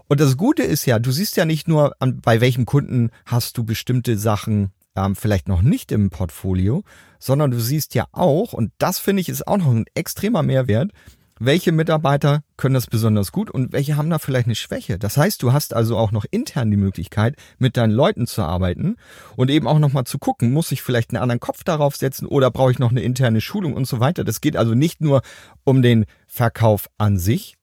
Und 0.08 0.20
das 0.22 0.38
Gute 0.38 0.64
ist 0.64 0.86
ja, 0.86 1.00
du 1.00 1.12
siehst 1.12 1.36
ja 1.36 1.46
nicht 1.46 1.68
nur, 1.68 1.94
an, 2.00 2.22
bei 2.22 2.40
welchem 2.40 2.66
Kunden 2.66 3.12
hast 3.26 3.58
du 3.58 3.64
bestimmte 3.64 4.18
Sachen 4.18 4.72
ähm, 4.96 5.16
vielleicht 5.16 5.48
noch 5.48 5.62
nicht 5.62 5.92
im 5.92 6.10
Portfolio, 6.10 6.84
sondern 7.20 7.52
du 7.52 7.60
siehst 7.60 7.94
ja 7.94 8.06
auch, 8.12 8.54
und 8.54 8.72
das 8.78 9.00
finde 9.00 9.22
ich 9.22 9.30
ist 9.30 9.48
auch 9.48 9.58
noch 9.58 9.72
ein 9.72 9.86
extremer 9.94 10.44
Mehrwert, 10.44 10.92
welche 11.40 11.72
Mitarbeiter 11.72 12.42
können 12.58 12.74
das 12.74 12.88
besonders 12.88 13.32
gut 13.32 13.52
und 13.52 13.74
welche 13.74 13.98
haben 13.98 14.10
da 14.10 14.20
vielleicht 14.20 14.48
eine 14.48 14.56
Schwäche. 14.56 14.98
Das 14.98 15.18
heißt, 15.18 15.42
du 15.44 15.54
hast 15.54 15.74
also 15.74 15.98
auch 15.98 16.12
noch 16.12 16.26
intern 16.30 16.72
die 16.72 16.78
Möglichkeit, 16.78 17.36
mit 17.58 17.78
deinen 17.78 17.92
Leuten 17.92 18.28
zu 18.28 18.44
arbeiten 18.44 18.96
und 19.36 19.50
eben 19.50 19.68
auch 19.68 19.80
nochmal 19.80 20.06
zu 20.06 20.18
gucken, 20.20 20.52
muss 20.52 20.72
ich 20.72 20.82
vielleicht 20.82 21.12
einen 21.12 21.22
anderen 21.22 21.40
Kopf 21.40 21.64
darauf 21.64 21.96
setzen 21.96 22.28
oder 22.28 22.52
brauche 22.52 22.72
ich 22.72 22.80
noch 22.80 22.92
eine 22.92 23.02
interne 23.02 23.42
Schulung 23.42 23.74
und 23.74 23.88
so 23.88 24.00
weiter. 24.00 24.24
Das 24.24 24.42
geht 24.42 24.58
also 24.58 24.74
nicht 24.74 25.02
nur 25.02 25.22
um 25.64 25.82
den 25.82 26.06
Verkauf 26.28 26.88
an 26.98 27.18
sich, 27.18 27.56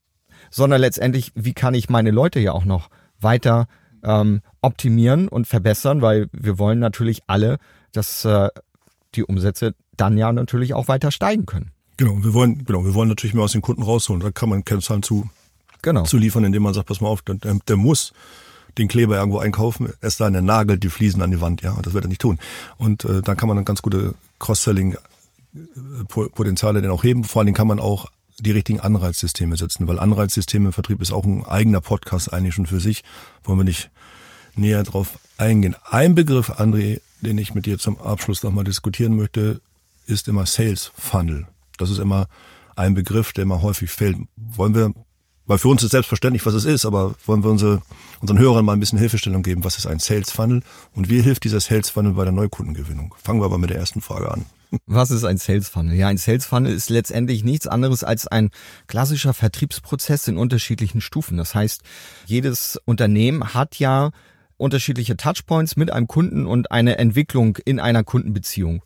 sondern 0.50 0.80
letztendlich, 0.80 1.32
wie 1.34 1.54
kann 1.54 1.74
ich 1.74 1.88
meine 1.88 2.10
Leute 2.10 2.40
ja 2.40 2.52
auch 2.52 2.64
noch 2.64 2.90
weiter 3.18 3.66
ähm, 4.04 4.42
optimieren 4.60 5.28
und 5.28 5.46
verbessern, 5.46 6.02
weil 6.02 6.28
wir 6.32 6.58
wollen 6.58 6.78
natürlich 6.78 7.22
alle, 7.26 7.58
dass 7.92 8.24
äh, 8.24 8.48
die 9.14 9.24
Umsätze 9.24 9.74
dann 9.96 10.18
ja 10.18 10.32
natürlich 10.32 10.74
auch 10.74 10.88
weiter 10.88 11.10
steigen 11.10 11.46
können. 11.46 11.73
Genau, 11.96 12.22
wir 12.22 12.34
wollen, 12.34 12.64
genau, 12.64 12.84
wir 12.84 12.94
wollen 12.94 13.08
natürlich 13.08 13.34
mehr 13.34 13.44
aus 13.44 13.52
den 13.52 13.62
Kunden 13.62 13.82
rausholen. 13.82 14.20
Da 14.20 14.30
kann 14.30 14.48
man 14.48 14.64
Kennzahlen 14.64 15.02
zu, 15.02 15.28
genau. 15.82 16.04
zu 16.04 16.16
liefern, 16.16 16.44
indem 16.44 16.62
man 16.62 16.74
sagt, 16.74 16.88
pass 16.88 17.00
mal 17.00 17.08
auf, 17.08 17.22
der, 17.22 17.36
der 17.36 17.76
muss 17.76 18.12
den 18.78 18.88
Kleber 18.88 19.16
irgendwo 19.16 19.38
einkaufen, 19.38 19.92
es 20.00 20.16
sei 20.16 20.24
denn, 20.26 20.34
er 20.34 20.42
nagelt 20.42 20.82
die 20.82 20.88
Fliesen 20.88 21.22
an 21.22 21.30
die 21.30 21.40
Wand, 21.40 21.62
ja, 21.62 21.70
und 21.72 21.86
das 21.86 21.94
wird 21.94 22.04
er 22.04 22.08
nicht 22.08 22.20
tun. 22.20 22.40
Und 22.76 23.04
äh, 23.04 23.22
dann 23.22 23.36
kann 23.36 23.46
man 23.48 23.56
dann 23.56 23.64
ganz 23.64 23.82
gute 23.82 24.14
Cross-Selling-Potenziale 24.40 26.82
dann 26.82 26.90
auch 26.90 27.04
heben. 27.04 27.22
Vor 27.24 27.40
allen 27.40 27.46
Dingen 27.46 27.56
kann 27.56 27.68
man 27.68 27.78
auch 27.78 28.10
die 28.40 28.50
richtigen 28.50 28.80
Anreizsysteme 28.80 29.56
setzen, 29.56 29.86
weil 29.86 30.00
Anreizsysteme 30.00 30.66
im 30.66 30.72
Vertrieb 30.72 31.00
ist 31.00 31.12
auch 31.12 31.24
ein 31.24 31.44
eigener 31.44 31.80
Podcast 31.80 32.32
eigentlich 32.32 32.54
schon 32.54 32.66
für 32.66 32.80
sich. 32.80 33.04
Wollen 33.44 33.60
wir 33.60 33.64
nicht 33.64 33.90
näher 34.56 34.82
drauf 34.82 35.20
eingehen. 35.38 35.76
Ein 35.88 36.16
Begriff, 36.16 36.50
André, 36.50 37.00
den 37.20 37.38
ich 37.38 37.54
mit 37.54 37.66
dir 37.66 37.78
zum 37.78 38.00
Abschluss 38.00 38.42
nochmal 38.42 38.64
diskutieren 38.64 39.14
möchte, 39.16 39.60
ist 40.06 40.26
immer 40.26 40.46
Sales 40.46 40.90
Funnel. 40.96 41.46
Das 41.78 41.90
ist 41.90 41.98
immer 41.98 42.26
ein 42.76 42.94
Begriff, 42.94 43.32
der 43.32 43.42
immer 43.42 43.62
häufig 43.62 43.90
fällt. 43.90 44.16
Wollen 44.36 44.74
wir, 44.74 44.92
weil 45.46 45.58
für 45.58 45.68
uns 45.68 45.82
ist 45.82 45.90
selbstverständlich, 45.90 46.44
was 46.46 46.54
es 46.54 46.64
ist, 46.64 46.84
aber 46.84 47.14
wollen 47.26 47.44
wir 47.44 47.50
unsere, 47.50 47.82
unseren 48.20 48.38
Hörern 48.38 48.64
mal 48.64 48.72
ein 48.72 48.80
bisschen 48.80 48.98
Hilfestellung 48.98 49.42
geben, 49.42 49.64
was 49.64 49.78
ist 49.78 49.86
ein 49.86 49.98
Sales 49.98 50.30
Funnel 50.30 50.62
und 50.94 51.08
wie 51.08 51.20
hilft 51.20 51.44
dieser 51.44 51.60
Sales 51.60 51.90
Funnel 51.90 52.14
bei 52.14 52.24
der 52.24 52.32
Neukundengewinnung? 52.32 53.14
Fangen 53.22 53.40
wir 53.40 53.46
aber 53.46 53.58
mit 53.58 53.70
der 53.70 53.78
ersten 53.78 54.00
Frage 54.00 54.30
an. 54.30 54.46
Was 54.86 55.10
ist 55.10 55.24
ein 55.24 55.38
Sales 55.38 55.68
Funnel? 55.68 55.94
Ja, 55.94 56.08
ein 56.08 56.16
Sales 56.16 56.46
Funnel 56.46 56.72
ist 56.72 56.90
letztendlich 56.90 57.44
nichts 57.44 57.66
anderes 57.66 58.02
als 58.02 58.26
ein 58.26 58.50
klassischer 58.86 59.34
Vertriebsprozess 59.34 60.26
in 60.28 60.36
unterschiedlichen 60.36 61.00
Stufen. 61.00 61.36
Das 61.36 61.54
heißt, 61.54 61.82
jedes 62.26 62.80
Unternehmen 62.84 63.54
hat 63.54 63.78
ja 63.78 64.10
unterschiedliche 64.56 65.16
Touchpoints 65.16 65.76
mit 65.76 65.92
einem 65.92 66.06
Kunden 66.06 66.46
und 66.46 66.70
eine 66.70 66.98
Entwicklung 66.98 67.56
in 67.64 67.80
einer 67.80 68.04
Kundenbeziehung. 68.04 68.82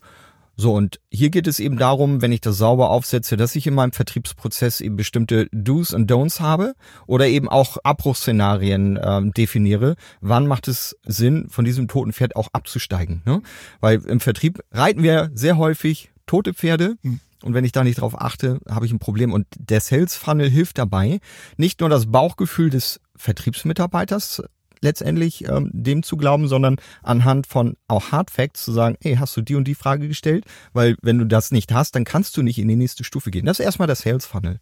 So, 0.59 0.73
und 0.73 0.99
hier 1.09 1.29
geht 1.29 1.47
es 1.47 1.61
eben 1.61 1.77
darum, 1.77 2.21
wenn 2.21 2.33
ich 2.33 2.41
das 2.41 2.57
sauber 2.57 2.89
aufsetze, 2.89 3.37
dass 3.37 3.55
ich 3.55 3.65
in 3.65 3.73
meinem 3.73 3.93
Vertriebsprozess 3.93 4.81
eben 4.81 4.97
bestimmte 4.97 5.47
Do's 5.53 5.93
und 5.93 6.11
Don'ts 6.11 6.41
habe 6.41 6.73
oder 7.07 7.27
eben 7.27 7.47
auch 7.47 7.77
Abbruchsszenarien 7.81 8.97
äh, 8.97 9.21
definiere. 9.31 9.95
Wann 10.19 10.47
macht 10.47 10.67
es 10.67 10.97
Sinn, 11.05 11.47
von 11.47 11.63
diesem 11.63 11.87
toten 11.87 12.11
Pferd 12.11 12.35
auch 12.35 12.49
abzusteigen? 12.51 13.21
Ne? 13.25 13.41
Weil 13.79 14.03
im 14.05 14.19
Vertrieb 14.19 14.59
reiten 14.73 15.01
wir 15.01 15.31
sehr 15.33 15.55
häufig 15.55 16.11
tote 16.25 16.53
Pferde. 16.53 16.97
Mhm. 17.03 17.21
Und 17.41 17.53
wenn 17.53 17.63
ich 17.63 17.71
da 17.71 17.85
nicht 17.85 18.01
drauf 18.01 18.19
achte, 18.19 18.59
habe 18.69 18.85
ich 18.85 18.91
ein 18.91 18.99
Problem. 18.99 19.31
Und 19.31 19.47
der 19.57 19.79
Sales 19.79 20.17
Funnel 20.17 20.49
hilft 20.49 20.77
dabei, 20.77 21.21
nicht 21.55 21.79
nur 21.79 21.87
das 21.87 22.07
Bauchgefühl 22.07 22.69
des 22.69 22.99
Vertriebsmitarbeiters 23.15 24.43
letztendlich 24.81 25.47
ähm, 25.47 25.69
dem 25.73 26.03
zu 26.03 26.17
glauben, 26.17 26.47
sondern 26.47 26.77
anhand 27.03 27.47
von 27.47 27.75
auch 27.87 28.11
Hard 28.11 28.31
Facts 28.31 28.63
zu 28.63 28.71
sagen, 28.71 28.97
hey, 29.01 29.15
hast 29.15 29.35
du 29.37 29.41
die 29.41 29.55
und 29.55 29.67
die 29.67 29.75
Frage 29.75 30.07
gestellt? 30.07 30.45
Weil 30.73 30.95
wenn 31.01 31.17
du 31.17 31.25
das 31.25 31.51
nicht 31.51 31.71
hast, 31.71 31.95
dann 31.95 32.03
kannst 32.03 32.37
du 32.37 32.41
nicht 32.41 32.59
in 32.59 32.67
die 32.67 32.75
nächste 32.75 33.03
Stufe 33.03 33.31
gehen. 33.31 33.45
Das 33.45 33.59
ist 33.59 33.65
erstmal 33.65 33.87
der 33.87 33.95
Sales 33.95 34.25
Funnel. 34.25 34.59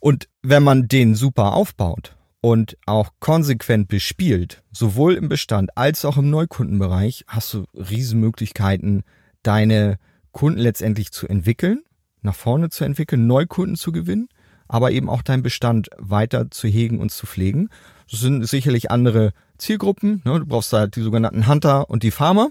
Und 0.00 0.28
wenn 0.42 0.62
man 0.62 0.88
den 0.88 1.14
super 1.14 1.54
aufbaut 1.54 2.16
und 2.40 2.76
auch 2.86 3.10
konsequent 3.18 3.88
bespielt, 3.88 4.62
sowohl 4.70 5.14
im 5.14 5.28
Bestand 5.28 5.76
als 5.76 6.04
auch 6.04 6.16
im 6.16 6.30
Neukundenbereich, 6.30 7.24
hast 7.26 7.54
du 7.54 7.64
Riesenmöglichkeiten, 7.74 9.02
deine 9.42 9.98
Kunden 10.32 10.60
letztendlich 10.60 11.10
zu 11.10 11.26
entwickeln, 11.26 11.82
nach 12.22 12.34
vorne 12.34 12.70
zu 12.70 12.84
entwickeln, 12.84 13.26
Neukunden 13.26 13.76
zu 13.76 13.92
gewinnen, 13.92 14.28
aber 14.68 14.92
eben 14.92 15.08
auch 15.08 15.22
deinen 15.22 15.42
Bestand 15.42 15.88
weiter 15.96 16.50
zu 16.50 16.68
hegen 16.68 17.00
und 17.00 17.10
zu 17.10 17.26
pflegen. 17.26 17.70
Das 18.10 18.20
sind 18.20 18.46
sicherlich 18.48 18.90
andere 18.90 19.32
Zielgruppen. 19.58 20.22
Ne? 20.24 20.40
Du 20.40 20.46
brauchst 20.46 20.72
da 20.72 20.86
die 20.86 21.02
sogenannten 21.02 21.46
Hunter 21.46 21.90
und 21.90 22.02
die 22.02 22.10
Farmer. 22.10 22.50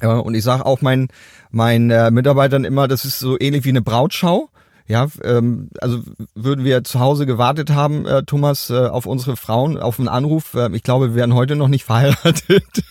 Ja, 0.00 0.18
und 0.18 0.34
ich 0.34 0.42
sage 0.42 0.64
auch 0.64 0.80
meinen 0.80 1.08
meinen 1.50 1.90
äh, 1.90 2.10
Mitarbeitern 2.10 2.64
immer, 2.64 2.88
das 2.88 3.04
ist 3.04 3.18
so 3.18 3.38
ähnlich 3.38 3.64
wie 3.64 3.70
eine 3.70 3.82
Brautschau. 3.82 4.48
Ja, 4.88 5.06
ähm, 5.22 5.70
also 5.80 6.02
würden 6.34 6.64
wir 6.64 6.82
zu 6.82 6.98
Hause 6.98 7.24
gewartet 7.24 7.70
haben, 7.70 8.04
äh, 8.04 8.24
Thomas, 8.24 8.68
äh, 8.68 8.88
auf 8.88 9.06
unsere 9.06 9.36
Frauen, 9.36 9.78
auf 9.78 9.98
einen 9.98 10.08
Anruf. 10.08 10.54
Äh, 10.54 10.74
ich 10.74 10.82
glaube, 10.82 11.10
wir 11.10 11.14
wären 11.14 11.34
heute 11.34 11.56
noch 11.56 11.68
nicht 11.68 11.84
verheiratet. 11.86 12.82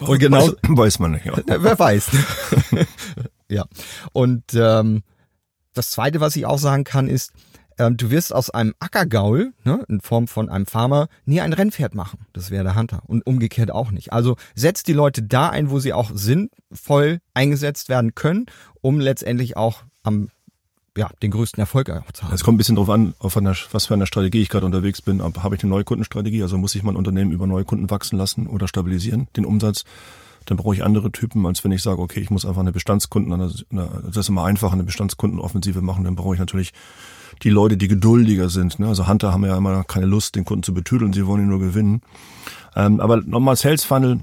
und 0.00 0.18
genau 0.18 0.48
weiß, 0.48 0.56
weiß 0.62 0.98
man 1.00 1.12
nicht. 1.12 1.26
Ja. 1.26 1.34
Wer 1.46 1.78
weiß. 1.78 2.10
ja. 3.48 3.66
Und 4.12 4.44
ähm, 4.54 5.02
das 5.74 5.90
Zweite, 5.90 6.20
was 6.20 6.34
ich 6.36 6.46
auch 6.46 6.58
sagen 6.58 6.84
kann, 6.84 7.08
ist, 7.08 7.32
ähm, 7.80 7.96
du 7.96 8.10
wirst 8.10 8.34
aus 8.34 8.50
einem 8.50 8.74
Ackergaul, 8.78 9.54
ne, 9.64 9.84
in 9.88 10.00
Form 10.02 10.28
von 10.28 10.50
einem 10.50 10.66
Farmer, 10.66 11.08
nie 11.24 11.40
ein 11.40 11.54
Rennpferd 11.54 11.94
machen. 11.94 12.26
Das 12.34 12.50
wäre 12.50 12.62
der 12.62 12.76
Hunter. 12.76 13.02
Und 13.06 13.26
umgekehrt 13.26 13.70
auch 13.70 13.90
nicht. 13.90 14.12
Also 14.12 14.36
setzt 14.54 14.86
die 14.86 14.92
Leute 14.92 15.22
da 15.22 15.48
ein, 15.48 15.70
wo 15.70 15.78
sie 15.78 15.94
auch 15.94 16.10
sinnvoll 16.12 17.20
eingesetzt 17.32 17.88
werden 17.88 18.14
können, 18.14 18.46
um 18.82 19.00
letztendlich 19.00 19.56
auch 19.56 19.82
am 20.02 20.28
ja, 20.96 21.08
den 21.22 21.30
größten 21.30 21.60
Erfolg 21.60 21.88
auch 21.88 22.12
zu 22.12 22.24
haben. 22.24 22.34
Es 22.34 22.44
kommt 22.44 22.56
ein 22.56 22.58
bisschen 22.58 22.74
darauf 22.74 22.90
an, 22.90 23.14
auf 23.18 23.36
einer, 23.36 23.56
was 23.72 23.86
für 23.86 23.94
eine 23.94 24.06
Strategie 24.06 24.42
ich 24.42 24.50
gerade 24.50 24.66
unterwegs 24.66 25.00
bin. 25.00 25.22
Habe 25.22 25.54
ich 25.54 25.62
eine 25.62 25.70
Neukundenstrategie? 25.70 26.42
Also 26.42 26.58
muss 26.58 26.74
ich 26.74 26.82
mein 26.82 26.96
Unternehmen 26.96 27.32
über 27.32 27.46
Neukunden 27.46 27.88
wachsen 27.88 28.18
lassen 28.18 28.46
oder 28.46 28.68
stabilisieren, 28.68 29.28
den 29.36 29.46
Umsatz? 29.46 29.84
Dann 30.46 30.56
brauche 30.56 30.74
ich 30.74 30.84
andere 30.84 31.12
Typen, 31.12 31.46
als 31.46 31.62
wenn 31.64 31.72
ich 31.72 31.82
sage, 31.82 32.00
okay, 32.00 32.20
ich 32.20 32.30
muss 32.30 32.44
einfach 32.44 32.60
eine 32.60 32.72
Bestandskunden, 32.72 33.38
das 33.38 34.16
ist 34.16 34.28
immer 34.28 34.44
einfach, 34.44 34.72
eine 34.72 34.84
Bestandskundenoffensive 34.84 35.82
machen, 35.82 36.04
dann 36.04 36.16
brauche 36.16 36.34
ich 36.34 36.40
natürlich 36.40 36.72
die 37.42 37.50
Leute, 37.50 37.76
die 37.76 37.88
geduldiger 37.88 38.48
sind. 38.48 38.78
Ne? 38.78 38.88
Also 38.88 39.06
Hunter 39.06 39.32
haben 39.32 39.44
ja 39.44 39.56
immer 39.56 39.84
keine 39.84 40.06
Lust, 40.06 40.34
den 40.34 40.44
Kunden 40.44 40.62
zu 40.62 40.74
betüdeln, 40.74 41.12
sie 41.12 41.26
wollen 41.26 41.42
ihn 41.42 41.48
nur 41.48 41.60
gewinnen. 41.60 42.02
Ähm, 42.74 43.00
aber 43.00 43.18
nochmal 43.18 43.56
Sales 43.56 43.84
Funnel, 43.84 44.20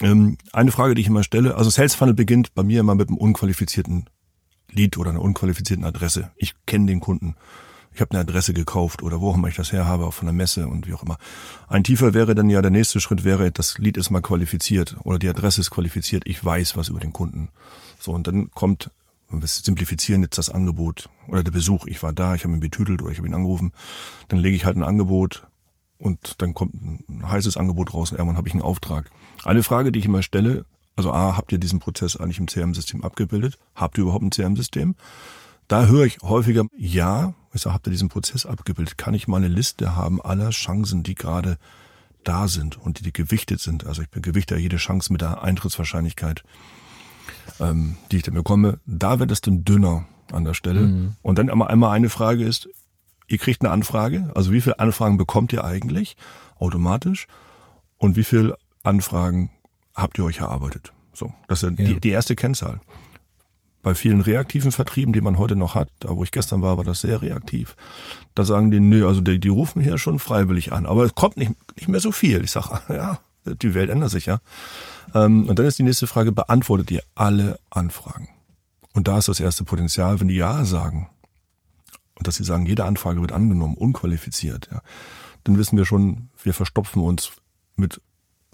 ähm, 0.00 0.38
eine 0.52 0.72
Frage, 0.72 0.94
die 0.94 1.00
ich 1.02 1.08
immer 1.08 1.22
stelle, 1.22 1.56
also 1.56 1.70
Sales 1.70 1.94
Funnel 1.94 2.14
beginnt 2.14 2.54
bei 2.54 2.62
mir 2.62 2.80
immer 2.80 2.94
mit 2.94 3.08
einem 3.08 3.18
unqualifizierten 3.18 4.06
Lead 4.70 4.98
oder 4.98 5.10
einer 5.10 5.22
unqualifizierten 5.22 5.84
Adresse. 5.84 6.30
Ich 6.36 6.54
kenne 6.66 6.86
den 6.86 7.00
Kunden 7.00 7.34
ich 7.92 8.00
habe 8.00 8.12
eine 8.12 8.20
Adresse 8.20 8.54
gekauft 8.54 9.02
oder 9.02 9.20
wo 9.20 9.30
auch 9.30 9.34
immer 9.34 9.48
ich 9.48 9.56
das 9.56 9.72
her 9.72 9.84
habe, 9.84 10.06
auch 10.06 10.14
von 10.14 10.26
der 10.26 10.32
Messe 10.32 10.68
und 10.68 10.86
wie 10.86 10.94
auch 10.94 11.02
immer. 11.02 11.18
Ein 11.68 11.84
tiefer 11.84 12.14
wäre 12.14 12.34
dann 12.34 12.48
ja, 12.48 12.62
der 12.62 12.70
nächste 12.70 13.00
Schritt 13.00 13.24
wäre, 13.24 13.50
das 13.50 13.78
Lied 13.78 13.96
ist 13.96 14.10
mal 14.10 14.22
qualifiziert 14.22 14.96
oder 15.04 15.18
die 15.18 15.28
Adresse 15.28 15.60
ist 15.60 15.70
qualifiziert, 15.70 16.22
ich 16.26 16.44
weiß 16.44 16.76
was 16.76 16.88
über 16.88 17.00
den 17.00 17.12
Kunden. 17.12 17.48
So, 17.98 18.12
und 18.12 18.26
dann 18.26 18.50
kommt, 18.52 18.90
wir 19.28 19.46
simplifizieren 19.46 20.22
jetzt 20.22 20.38
das 20.38 20.50
Angebot 20.50 21.08
oder 21.28 21.42
der 21.42 21.50
Besuch, 21.50 21.86
ich 21.86 22.02
war 22.02 22.12
da, 22.12 22.34
ich 22.34 22.44
habe 22.44 22.54
ihn 22.54 22.60
betütelt 22.60 23.02
oder 23.02 23.10
ich 23.10 23.18
habe 23.18 23.28
ihn 23.28 23.34
angerufen, 23.34 23.72
dann 24.28 24.38
lege 24.38 24.56
ich 24.56 24.64
halt 24.64 24.76
ein 24.76 24.84
Angebot 24.84 25.46
und 25.98 26.40
dann 26.40 26.54
kommt 26.54 26.74
ein 26.74 27.28
heißes 27.28 27.56
Angebot 27.56 27.92
raus 27.92 28.12
und 28.12 28.18
irgendwann 28.18 28.38
habe 28.38 28.48
ich 28.48 28.54
einen 28.54 28.62
Auftrag. 28.62 29.10
Eine 29.44 29.62
Frage, 29.62 29.92
die 29.92 29.98
ich 29.98 30.06
immer 30.06 30.22
stelle, 30.22 30.64
also 30.96 31.12
A, 31.12 31.36
habt 31.36 31.52
ihr 31.52 31.58
diesen 31.58 31.78
Prozess 31.78 32.16
eigentlich 32.16 32.38
im 32.38 32.46
CRM-System 32.46 33.04
abgebildet? 33.04 33.58
Habt 33.74 33.98
ihr 33.98 34.02
überhaupt 34.02 34.24
ein 34.24 34.30
CRM-System? 34.30 34.96
Da 35.68 35.86
höre 35.86 36.04
ich 36.04 36.18
häufiger, 36.22 36.64
ja, 36.76 37.34
ich 37.52 37.62
sage, 37.62 37.74
habt 37.74 37.86
ihr 37.86 37.90
diesen 37.90 38.08
Prozess 38.08 38.46
abgebildet? 38.46 38.96
Kann 38.96 39.14
ich 39.14 39.28
mal 39.28 39.38
eine 39.38 39.48
Liste 39.48 39.96
haben 39.96 40.20
aller 40.22 40.50
Chancen, 40.50 41.02
die 41.02 41.14
gerade 41.14 41.58
da 42.24 42.48
sind 42.48 42.76
und 42.76 42.98
die, 42.98 43.02
die 43.02 43.12
gewichtet 43.12 43.60
sind? 43.60 43.86
Also 43.86 44.02
ich 44.02 44.10
gewichte 44.10 44.56
jede 44.56 44.76
Chance 44.76 45.12
mit 45.12 45.20
der 45.20 45.42
Eintrittswahrscheinlichkeit, 45.42 46.44
ähm, 47.58 47.96
die 48.10 48.18
ich 48.18 48.22
dann 48.22 48.34
bekomme. 48.34 48.78
Da 48.86 49.18
wird 49.18 49.30
es 49.30 49.40
dann 49.40 49.64
dünner 49.64 50.06
an 50.32 50.44
der 50.44 50.54
Stelle. 50.54 50.80
Mhm. 50.80 51.16
Und 51.22 51.38
dann 51.38 51.50
einmal, 51.50 51.68
einmal 51.68 51.90
eine 51.90 52.08
Frage 52.08 52.44
ist, 52.44 52.68
ihr 53.26 53.38
kriegt 53.38 53.62
eine 53.62 53.72
Anfrage, 53.72 54.30
also 54.34 54.52
wie 54.52 54.60
viele 54.60 54.78
Anfragen 54.78 55.16
bekommt 55.16 55.52
ihr 55.52 55.64
eigentlich 55.64 56.16
automatisch 56.58 57.26
und 57.96 58.16
wie 58.16 58.24
viele 58.24 58.56
Anfragen 58.82 59.50
habt 59.94 60.18
ihr 60.18 60.24
euch 60.24 60.38
erarbeitet? 60.38 60.92
So, 61.12 61.32
das 61.48 61.62
ist 61.62 61.78
ja. 61.78 61.86
die, 61.86 62.00
die 62.00 62.10
erste 62.10 62.36
Kennzahl 62.36 62.80
bei 63.82 63.94
vielen 63.94 64.20
reaktiven 64.20 64.72
Vertrieben, 64.72 65.12
die 65.12 65.20
man 65.20 65.38
heute 65.38 65.56
noch 65.56 65.74
hat, 65.74 65.88
da 66.00 66.16
wo 66.16 66.22
ich 66.22 66.32
gestern 66.32 66.62
war, 66.62 66.76
war 66.76 66.84
das 66.84 67.00
sehr 67.00 67.22
reaktiv. 67.22 67.76
Da 68.34 68.44
sagen 68.44 68.70
die, 68.70 68.80
nö, 68.80 69.06
also 69.06 69.20
die, 69.20 69.40
die 69.40 69.48
rufen 69.48 69.82
hier 69.82 69.98
schon 69.98 70.18
freiwillig 70.18 70.72
an, 70.72 70.86
aber 70.86 71.04
es 71.04 71.14
kommt 71.14 71.36
nicht, 71.36 71.52
nicht 71.76 71.88
mehr 71.88 72.00
so 72.00 72.12
viel. 72.12 72.44
Ich 72.44 72.50
sage, 72.50 72.80
ja, 72.94 73.20
die 73.44 73.74
Welt 73.74 73.90
ändert 73.90 74.10
sich 74.10 74.26
ja. 74.26 74.40
Ähm, 75.14 75.48
und 75.48 75.58
dann 75.58 75.66
ist 75.66 75.78
die 75.78 75.82
nächste 75.82 76.06
Frage, 76.06 76.32
beantwortet 76.32 76.90
ihr 76.90 77.02
alle 77.14 77.58
Anfragen? 77.70 78.28
Und 78.92 79.08
da 79.08 79.18
ist 79.18 79.28
das 79.28 79.40
erste 79.40 79.64
Potenzial, 79.64 80.20
wenn 80.20 80.28
die 80.28 80.36
Ja 80.36 80.64
sagen 80.64 81.08
und 82.20 82.26
dass 82.26 82.36
sie 82.36 82.44
sagen, 82.44 82.66
jede 82.66 82.84
Anfrage 82.84 83.20
wird 83.22 83.32
angenommen, 83.32 83.76
unqualifiziert, 83.76 84.68
ja, 84.70 84.82
dann 85.44 85.56
wissen 85.56 85.78
wir 85.78 85.86
schon, 85.86 86.28
wir 86.42 86.52
verstopfen 86.52 87.02
uns 87.02 87.32
mit 87.76 88.02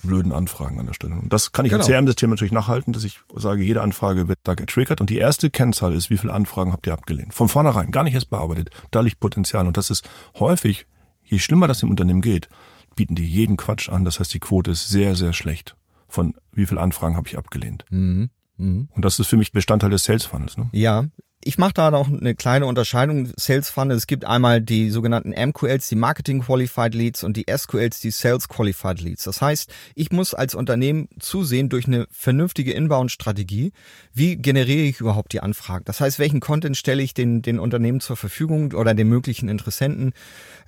blöden 0.02 0.32
Anfragen 0.32 0.78
an 0.78 0.87
der 0.87 0.94
Stelle. 0.94 1.14
Und 1.14 1.32
das 1.32 1.52
kann 1.52 1.64
ich 1.64 1.72
genau. 1.72 1.85
im 1.85 1.90
CRM-System 1.90 2.30
natürlich 2.30 2.52
nachhalten, 2.52 2.92
dass 2.92 3.04
ich 3.04 3.20
sage, 3.35 3.62
jede 3.62 3.82
Anfrage 3.82 4.28
wird 4.28 4.38
da 4.44 4.54
getriggert 4.54 5.00
und 5.00 5.11
die 5.11 5.18
erste 5.18 5.50
Kennzahl 5.50 5.94
ist, 5.94 6.11
wie 6.11 6.18
viele 6.18 6.32
Anfragen 6.32 6.72
habt 6.72 6.87
ihr 6.87 6.92
abgelehnt? 6.92 7.35
Von 7.35 7.48
vornherein, 7.48 7.90
gar 7.90 8.04
nicht 8.04 8.14
erst 8.14 8.30
bearbeitet. 8.30 8.70
Da 8.90 9.00
liegt 9.00 9.20
Potenzial 9.20 9.66
und 9.66 9.76
das 9.76 9.90
ist 9.90 10.09
häufig, 10.38 10.87
je 11.24 11.38
schlimmer 11.38 11.66
das 11.66 11.82
im 11.82 11.90
Unternehmen 11.90 12.20
geht, 12.20 12.48
bieten 12.94 13.14
die 13.14 13.26
jeden 13.26 13.56
Quatsch 13.56 13.88
an. 13.88 14.04
Das 14.04 14.20
heißt, 14.20 14.32
die 14.32 14.40
Quote 14.40 14.70
ist 14.70 14.88
sehr, 14.88 15.14
sehr 15.14 15.32
schlecht. 15.32 15.76
Von 16.09 16.35
wie 16.52 16.66
viele 16.66 16.80
Anfragen 16.80 17.16
habe 17.16 17.28
ich 17.28 17.38
abgelehnt? 17.38 17.85
Mhm. 17.90 18.30
Mhm. 18.59 18.88
Und 18.94 19.04
das 19.04 19.18
ist 19.18 19.26
für 19.26 19.37
mich 19.37 19.52
Bestandteil 19.52 19.90
des 19.90 20.04
Sales 20.04 20.24
Funnels. 20.24 20.56
Ne? 20.56 20.68
Ja, 20.72 21.04
ich 21.44 21.59
mache 21.59 21.75
da 21.75 21.90
noch 21.92 22.09
eine 22.09 22.35
kleine 22.35 22.66
Unterscheidung. 22.66 23.31
Sales 23.37 23.70
Funnel, 23.70 23.96
es 23.96 24.09
gibt 24.09 24.25
einmal 24.25 24.61
die 24.61 24.90
sogenannten 24.90 25.31
MQLs, 25.31 25.88
die 25.88 25.94
Marketing 25.94 26.40
Qualified 26.40 26.92
Leads 26.92 27.22
und 27.22 27.37
die 27.37 27.46
SQLs, 27.49 28.01
die 28.01 28.11
Sales 28.11 28.49
Qualified 28.49 29.01
Leads. 29.01 29.25
Das 29.25 29.40
heißt, 29.40 29.72
ich 29.94 30.11
muss 30.11 30.35
als 30.35 30.57
Unternehmen 30.57 31.09
zusehen 31.20 31.68
durch 31.68 31.87
eine 31.87 32.07
vernünftige 32.11 32.72
Inbound-Strategie, 32.72 33.72
wie 34.12 34.37
generiere 34.37 34.83
ich 34.83 35.01
überhaupt 35.01 35.33
die 35.33 35.40
Anfragen. 35.40 35.85
Das 35.85 36.01
heißt, 36.01 36.18
welchen 36.18 36.40
Content 36.40 36.77
stelle 36.77 37.03
ich 37.03 37.14
den, 37.14 37.42
den 37.42 37.61
Unternehmen 37.61 38.01
zur 38.01 38.16
Verfügung 38.16 38.72
oder 38.72 38.94
den 38.94 39.09
möglichen 39.09 39.49
Interessenten, 39.49 40.14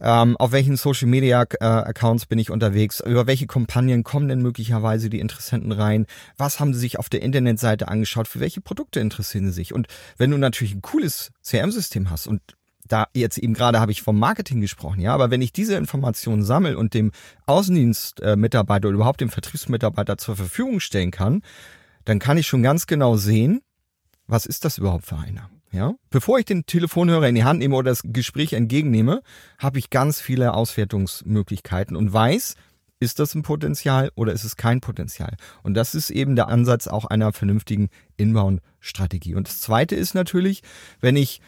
ähm, 0.00 0.36
auf 0.36 0.52
welchen 0.52 0.76
Social 0.76 1.08
Media 1.08 1.42
äh, 1.60 1.64
Accounts 1.64 2.26
bin 2.26 2.38
ich 2.38 2.50
unterwegs, 2.50 3.00
über 3.00 3.26
welche 3.26 3.48
Kampagnen 3.48 4.04
kommen 4.04 4.28
denn 4.28 4.42
möglicherweise 4.42 5.10
die 5.10 5.18
Interessenten 5.18 5.72
rein, 5.72 6.06
was 6.36 6.60
haben 6.60 6.72
sie 6.72 6.80
sich 6.80 7.00
auf 7.00 7.08
der 7.08 7.22
Internetseite 7.22 7.88
angeschaut, 7.88 8.28
für 8.28 8.38
welche 8.38 8.60
Produkte 8.60 9.00
interessieren 9.00 9.46
sie 9.46 9.52
sich. 9.52 9.74
Und 9.74 9.88
wenn 10.18 10.30
du 10.30 10.36
natürlich 10.36 10.57
natürlich 10.58 10.74
ein 10.74 10.82
cooles 10.82 11.30
CRM-System 11.42 12.10
hast 12.10 12.26
und 12.26 12.40
da 12.86 13.06
jetzt 13.14 13.38
eben 13.38 13.54
gerade 13.54 13.80
habe 13.80 13.92
ich 13.92 14.02
vom 14.02 14.18
Marketing 14.18 14.60
gesprochen, 14.60 15.00
ja, 15.00 15.14
aber 15.14 15.30
wenn 15.30 15.42
ich 15.42 15.52
diese 15.52 15.76
Informationen 15.76 16.42
sammle 16.42 16.76
und 16.76 16.94
dem 16.94 17.12
Außendienstmitarbeiter 17.46 18.88
oder 18.88 18.96
überhaupt 18.96 19.20
dem 19.20 19.28
Vertriebsmitarbeiter 19.28 20.16
zur 20.16 20.36
Verfügung 20.36 20.80
stellen 20.80 21.10
kann, 21.10 21.42
dann 22.06 22.18
kann 22.18 22.38
ich 22.38 22.46
schon 22.46 22.62
ganz 22.62 22.86
genau 22.86 23.16
sehen, 23.16 23.60
was 24.26 24.46
ist 24.46 24.64
das 24.64 24.78
überhaupt 24.78 25.06
für 25.06 25.18
einer? 25.18 25.50
Ja, 25.70 25.94
bevor 26.08 26.38
ich 26.38 26.46
den 26.46 26.64
Telefonhörer 26.64 27.28
in 27.28 27.34
die 27.34 27.44
Hand 27.44 27.58
nehme 27.58 27.76
oder 27.76 27.90
das 27.90 28.00
Gespräch 28.02 28.54
entgegennehme, 28.54 29.20
habe 29.58 29.78
ich 29.78 29.90
ganz 29.90 30.18
viele 30.18 30.54
Auswertungsmöglichkeiten 30.54 31.94
und 31.94 32.10
weiß, 32.10 32.54
ist 33.00 33.18
das 33.18 33.34
ein 33.34 33.42
Potenzial 33.42 34.10
oder 34.14 34.32
ist 34.32 34.44
es 34.44 34.56
kein 34.56 34.80
Potenzial? 34.80 35.36
Und 35.62 35.74
das 35.74 35.94
ist 35.94 36.10
eben 36.10 36.36
der 36.36 36.48
Ansatz 36.48 36.88
auch 36.88 37.04
einer 37.04 37.32
vernünftigen 37.32 37.90
Inbound-Strategie. 38.16 39.34
Und 39.34 39.48
das 39.48 39.60
Zweite 39.60 39.94
ist 39.94 40.14
natürlich, 40.14 40.62
wenn 41.00 41.16
ich 41.16 41.40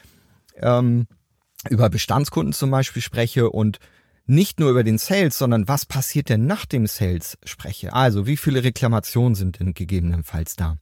ähm, 0.57 1.07
über 1.69 1.91
Bestandskunden 1.91 2.53
zum 2.53 2.71
Beispiel 2.71 3.03
spreche 3.03 3.51
und 3.51 3.79
nicht 4.27 4.61
nur 4.61 4.71
über 4.71 4.85
den 4.85 4.99
Sales, 4.99 5.37
sondern 5.37 5.67
was 5.67 5.87
passiert 5.87 6.29
denn 6.29 6.47
nach 6.47 6.65
dem 6.65 6.87
Sales 6.87 7.37
spreche. 7.45 7.93
Also 7.93 8.27
wie 8.27 8.37
viele 8.37 8.63
Reklamationen 8.63 9.35
sind 9.35 9.59
denn 9.59 9.75
gegebenenfalls 9.75 10.55
da? 10.55 10.77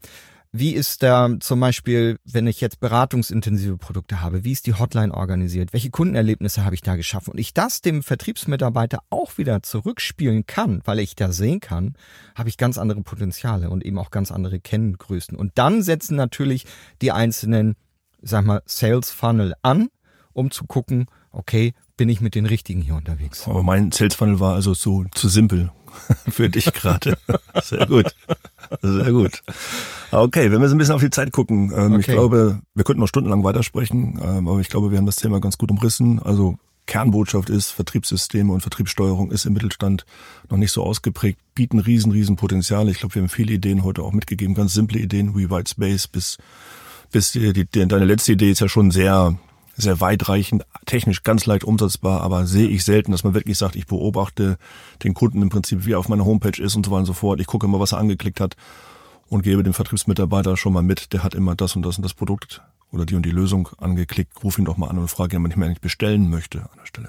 Wie 0.50 0.72
ist 0.72 1.02
da 1.02 1.28
zum 1.40 1.60
Beispiel, 1.60 2.18
wenn 2.24 2.46
ich 2.46 2.62
jetzt 2.62 2.80
beratungsintensive 2.80 3.76
Produkte 3.76 4.22
habe, 4.22 4.44
wie 4.44 4.52
ist 4.52 4.66
die 4.66 4.72
Hotline 4.72 5.12
organisiert? 5.12 5.74
Welche 5.74 5.90
Kundenerlebnisse 5.90 6.64
habe 6.64 6.74
ich 6.74 6.80
da 6.80 6.96
geschaffen? 6.96 7.32
Und 7.32 7.38
ich 7.38 7.52
das 7.52 7.82
dem 7.82 8.02
Vertriebsmitarbeiter 8.02 9.00
auch 9.10 9.36
wieder 9.36 9.62
zurückspielen 9.62 10.46
kann, 10.46 10.80
weil 10.86 11.00
ich 11.00 11.14
da 11.16 11.32
sehen 11.32 11.60
kann, 11.60 11.96
habe 12.34 12.48
ich 12.48 12.56
ganz 12.56 12.78
andere 12.78 13.02
Potenziale 13.02 13.68
und 13.68 13.84
eben 13.84 13.98
auch 13.98 14.10
ganz 14.10 14.32
andere 14.32 14.58
Kenngrößen. 14.58 15.36
Und 15.36 15.52
dann 15.56 15.82
setzen 15.82 16.16
natürlich 16.16 16.64
die 17.02 17.12
einzelnen, 17.12 17.76
sag 18.22 18.46
mal, 18.46 18.62
Sales 18.64 19.10
Funnel 19.10 19.52
an, 19.60 19.88
um 20.32 20.50
zu 20.50 20.64
gucken, 20.64 21.06
okay, 21.30 21.74
bin 21.98 22.08
ich 22.08 22.22
mit 22.22 22.34
den 22.34 22.46
richtigen 22.46 22.80
hier 22.80 22.94
unterwegs. 22.94 23.46
Aber 23.46 23.62
mein 23.62 23.92
Sales 23.92 24.14
Funnel 24.14 24.40
war 24.40 24.54
also 24.54 24.72
so 24.72 25.04
zu 25.14 25.28
simpel 25.28 25.70
für 26.30 26.48
dich 26.48 26.72
gerade. 26.72 27.18
Sehr 27.62 27.86
gut. 27.86 28.14
Sehr 28.80 29.12
gut. 29.12 29.42
Okay, 30.10 30.50
wenn 30.50 30.62
wir 30.62 30.68
so 30.68 30.74
ein 30.74 30.78
bisschen 30.78 30.94
auf 30.94 31.02
die 31.02 31.10
Zeit 31.10 31.32
gucken, 31.32 31.72
ähm, 31.76 31.92
okay. 31.92 32.00
ich 32.00 32.06
glaube, 32.06 32.60
wir 32.74 32.84
könnten 32.84 33.00
noch 33.00 33.08
stundenlang 33.08 33.44
weitersprechen, 33.44 34.18
ähm, 34.22 34.48
aber 34.48 34.60
ich 34.60 34.68
glaube, 34.68 34.90
wir 34.90 34.98
haben 34.98 35.06
das 35.06 35.16
Thema 35.16 35.40
ganz 35.40 35.58
gut 35.58 35.70
umrissen. 35.70 36.22
Also 36.22 36.56
Kernbotschaft 36.86 37.50
ist, 37.50 37.70
Vertriebssysteme 37.70 38.52
und 38.52 38.60
Vertriebssteuerung 38.60 39.30
ist 39.30 39.44
im 39.44 39.52
Mittelstand 39.52 40.06
noch 40.48 40.56
nicht 40.56 40.72
so 40.72 40.84
ausgeprägt, 40.84 41.38
bieten 41.54 41.80
riesen, 41.80 42.12
riesen 42.12 42.36
Potenziale. 42.36 42.90
Ich 42.90 43.00
glaube, 43.00 43.16
wir 43.16 43.22
haben 43.22 43.28
viele 43.28 43.52
Ideen 43.52 43.82
heute 43.82 44.02
auch 44.02 44.12
mitgegeben, 44.12 44.54
ganz 44.54 44.72
simple 44.72 45.00
Ideen 45.00 45.36
wie 45.36 45.50
White 45.50 45.70
Space 45.70 46.06
bis, 46.06 46.38
bis 47.10 47.32
die, 47.32 47.52
die, 47.52 47.66
deine 47.66 48.04
letzte 48.04 48.32
Idee 48.32 48.50
ist 48.50 48.60
ja 48.60 48.68
schon 48.68 48.90
sehr, 48.90 49.36
sehr 49.78 50.00
weitreichend, 50.00 50.66
technisch 50.86 51.22
ganz 51.22 51.46
leicht 51.46 51.64
umsetzbar, 51.64 52.20
aber 52.20 52.46
sehe 52.46 52.68
ich 52.68 52.84
selten, 52.84 53.12
dass 53.12 53.24
man 53.24 53.34
wirklich 53.34 53.56
sagt, 53.56 53.76
ich 53.76 53.86
beobachte 53.86 54.58
den 55.04 55.14
Kunden 55.14 55.40
im 55.40 55.48
Prinzip, 55.48 55.86
wie 55.86 55.92
er 55.92 56.00
auf 56.00 56.08
meiner 56.08 56.24
Homepage 56.24 56.60
ist 56.60 56.74
und 56.74 56.84
so 56.84 56.90
weiter 56.90 57.00
und 57.00 57.06
so 57.06 57.12
fort. 57.12 57.40
Ich 57.40 57.46
gucke 57.46 57.66
immer, 57.66 57.78
was 57.78 57.92
er 57.92 57.98
angeklickt 57.98 58.40
hat 58.40 58.56
und 59.28 59.42
gebe 59.42 59.62
dem 59.62 59.74
Vertriebsmitarbeiter 59.74 60.56
schon 60.56 60.72
mal 60.72 60.82
mit, 60.82 61.12
der 61.12 61.22
hat 61.22 61.34
immer 61.34 61.54
das 61.54 61.76
und 61.76 61.82
das 61.82 61.96
und 61.96 62.02
das 62.02 62.12
Produkt 62.12 62.60
oder 62.90 63.06
die 63.06 63.14
und 63.14 63.24
die 63.24 63.30
Lösung 63.30 63.68
angeklickt, 63.78 64.32
ruf 64.42 64.58
ihn 64.58 64.64
doch 64.64 64.76
mal 64.76 64.88
an 64.88 64.98
und 64.98 65.08
frage 65.08 65.36
ihn, 65.36 65.38
ob 65.38 65.44
er 65.44 65.48
nicht 65.48 65.56
mehr 65.56 65.74
bestellen 65.80 66.28
möchte 66.28 66.60
an 66.60 66.78
der 66.80 66.86
Stelle. 66.86 67.08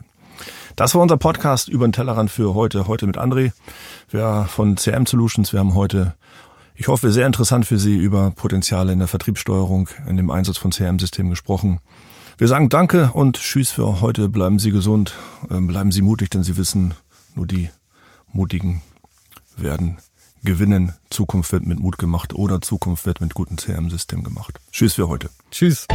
Das 0.75 0.93
war 0.93 1.01
unser 1.01 1.17
Podcast 1.17 1.67
über 1.69 1.87
den 1.87 1.91
Tellerrand 1.91 2.29
für 2.29 2.53
heute. 2.53 2.87
Heute 2.87 3.07
mit 3.07 3.17
André, 3.17 3.51
wir 4.09 4.45
von 4.47 4.77
CM 4.77 5.05
Solutions. 5.05 5.51
Wir 5.51 5.59
haben 5.59 5.73
heute, 5.73 6.15
ich 6.75 6.87
hoffe, 6.87 7.11
sehr 7.11 7.25
interessant 7.25 7.65
für 7.65 7.79
Sie 7.79 7.97
über 7.97 8.31
Potenziale 8.31 8.93
in 8.93 8.99
der 8.99 9.07
Vertriebssteuerung, 9.07 9.89
in 10.07 10.17
dem 10.17 10.29
Einsatz 10.29 10.57
von 10.57 10.71
CRM-Systemen 10.71 11.31
gesprochen. 11.31 11.79
Wir 12.39 12.47
sagen 12.47 12.69
Danke 12.69 13.11
und 13.13 13.35
Tschüss 13.35 13.69
für 13.69 13.99
heute. 13.99 14.29
Bleiben 14.29 14.59
Sie 14.59 14.71
gesund, 14.71 15.13
ähm, 15.51 15.67
bleiben 15.67 15.91
Sie 15.91 16.01
mutig, 16.01 16.29
denn 16.29 16.41
Sie 16.41 16.55
wissen, 16.55 16.93
nur 17.35 17.45
die 17.45 17.69
Mutigen 18.31 18.81
werden 19.57 19.97
gewinnen. 20.41 20.93
Zukunft 21.09 21.51
wird 21.51 21.65
mit 21.65 21.81
Mut 21.81 21.97
gemacht 21.97 22.33
oder 22.33 22.61
Zukunft 22.61 23.05
wird 23.05 23.19
mit 23.19 23.33
gutem 23.33 23.57
CRM-System 23.57 24.23
gemacht. 24.23 24.57
Tschüss 24.71 24.93
für 24.93 25.09
heute. 25.09 25.29
Tschüss. 25.51 25.85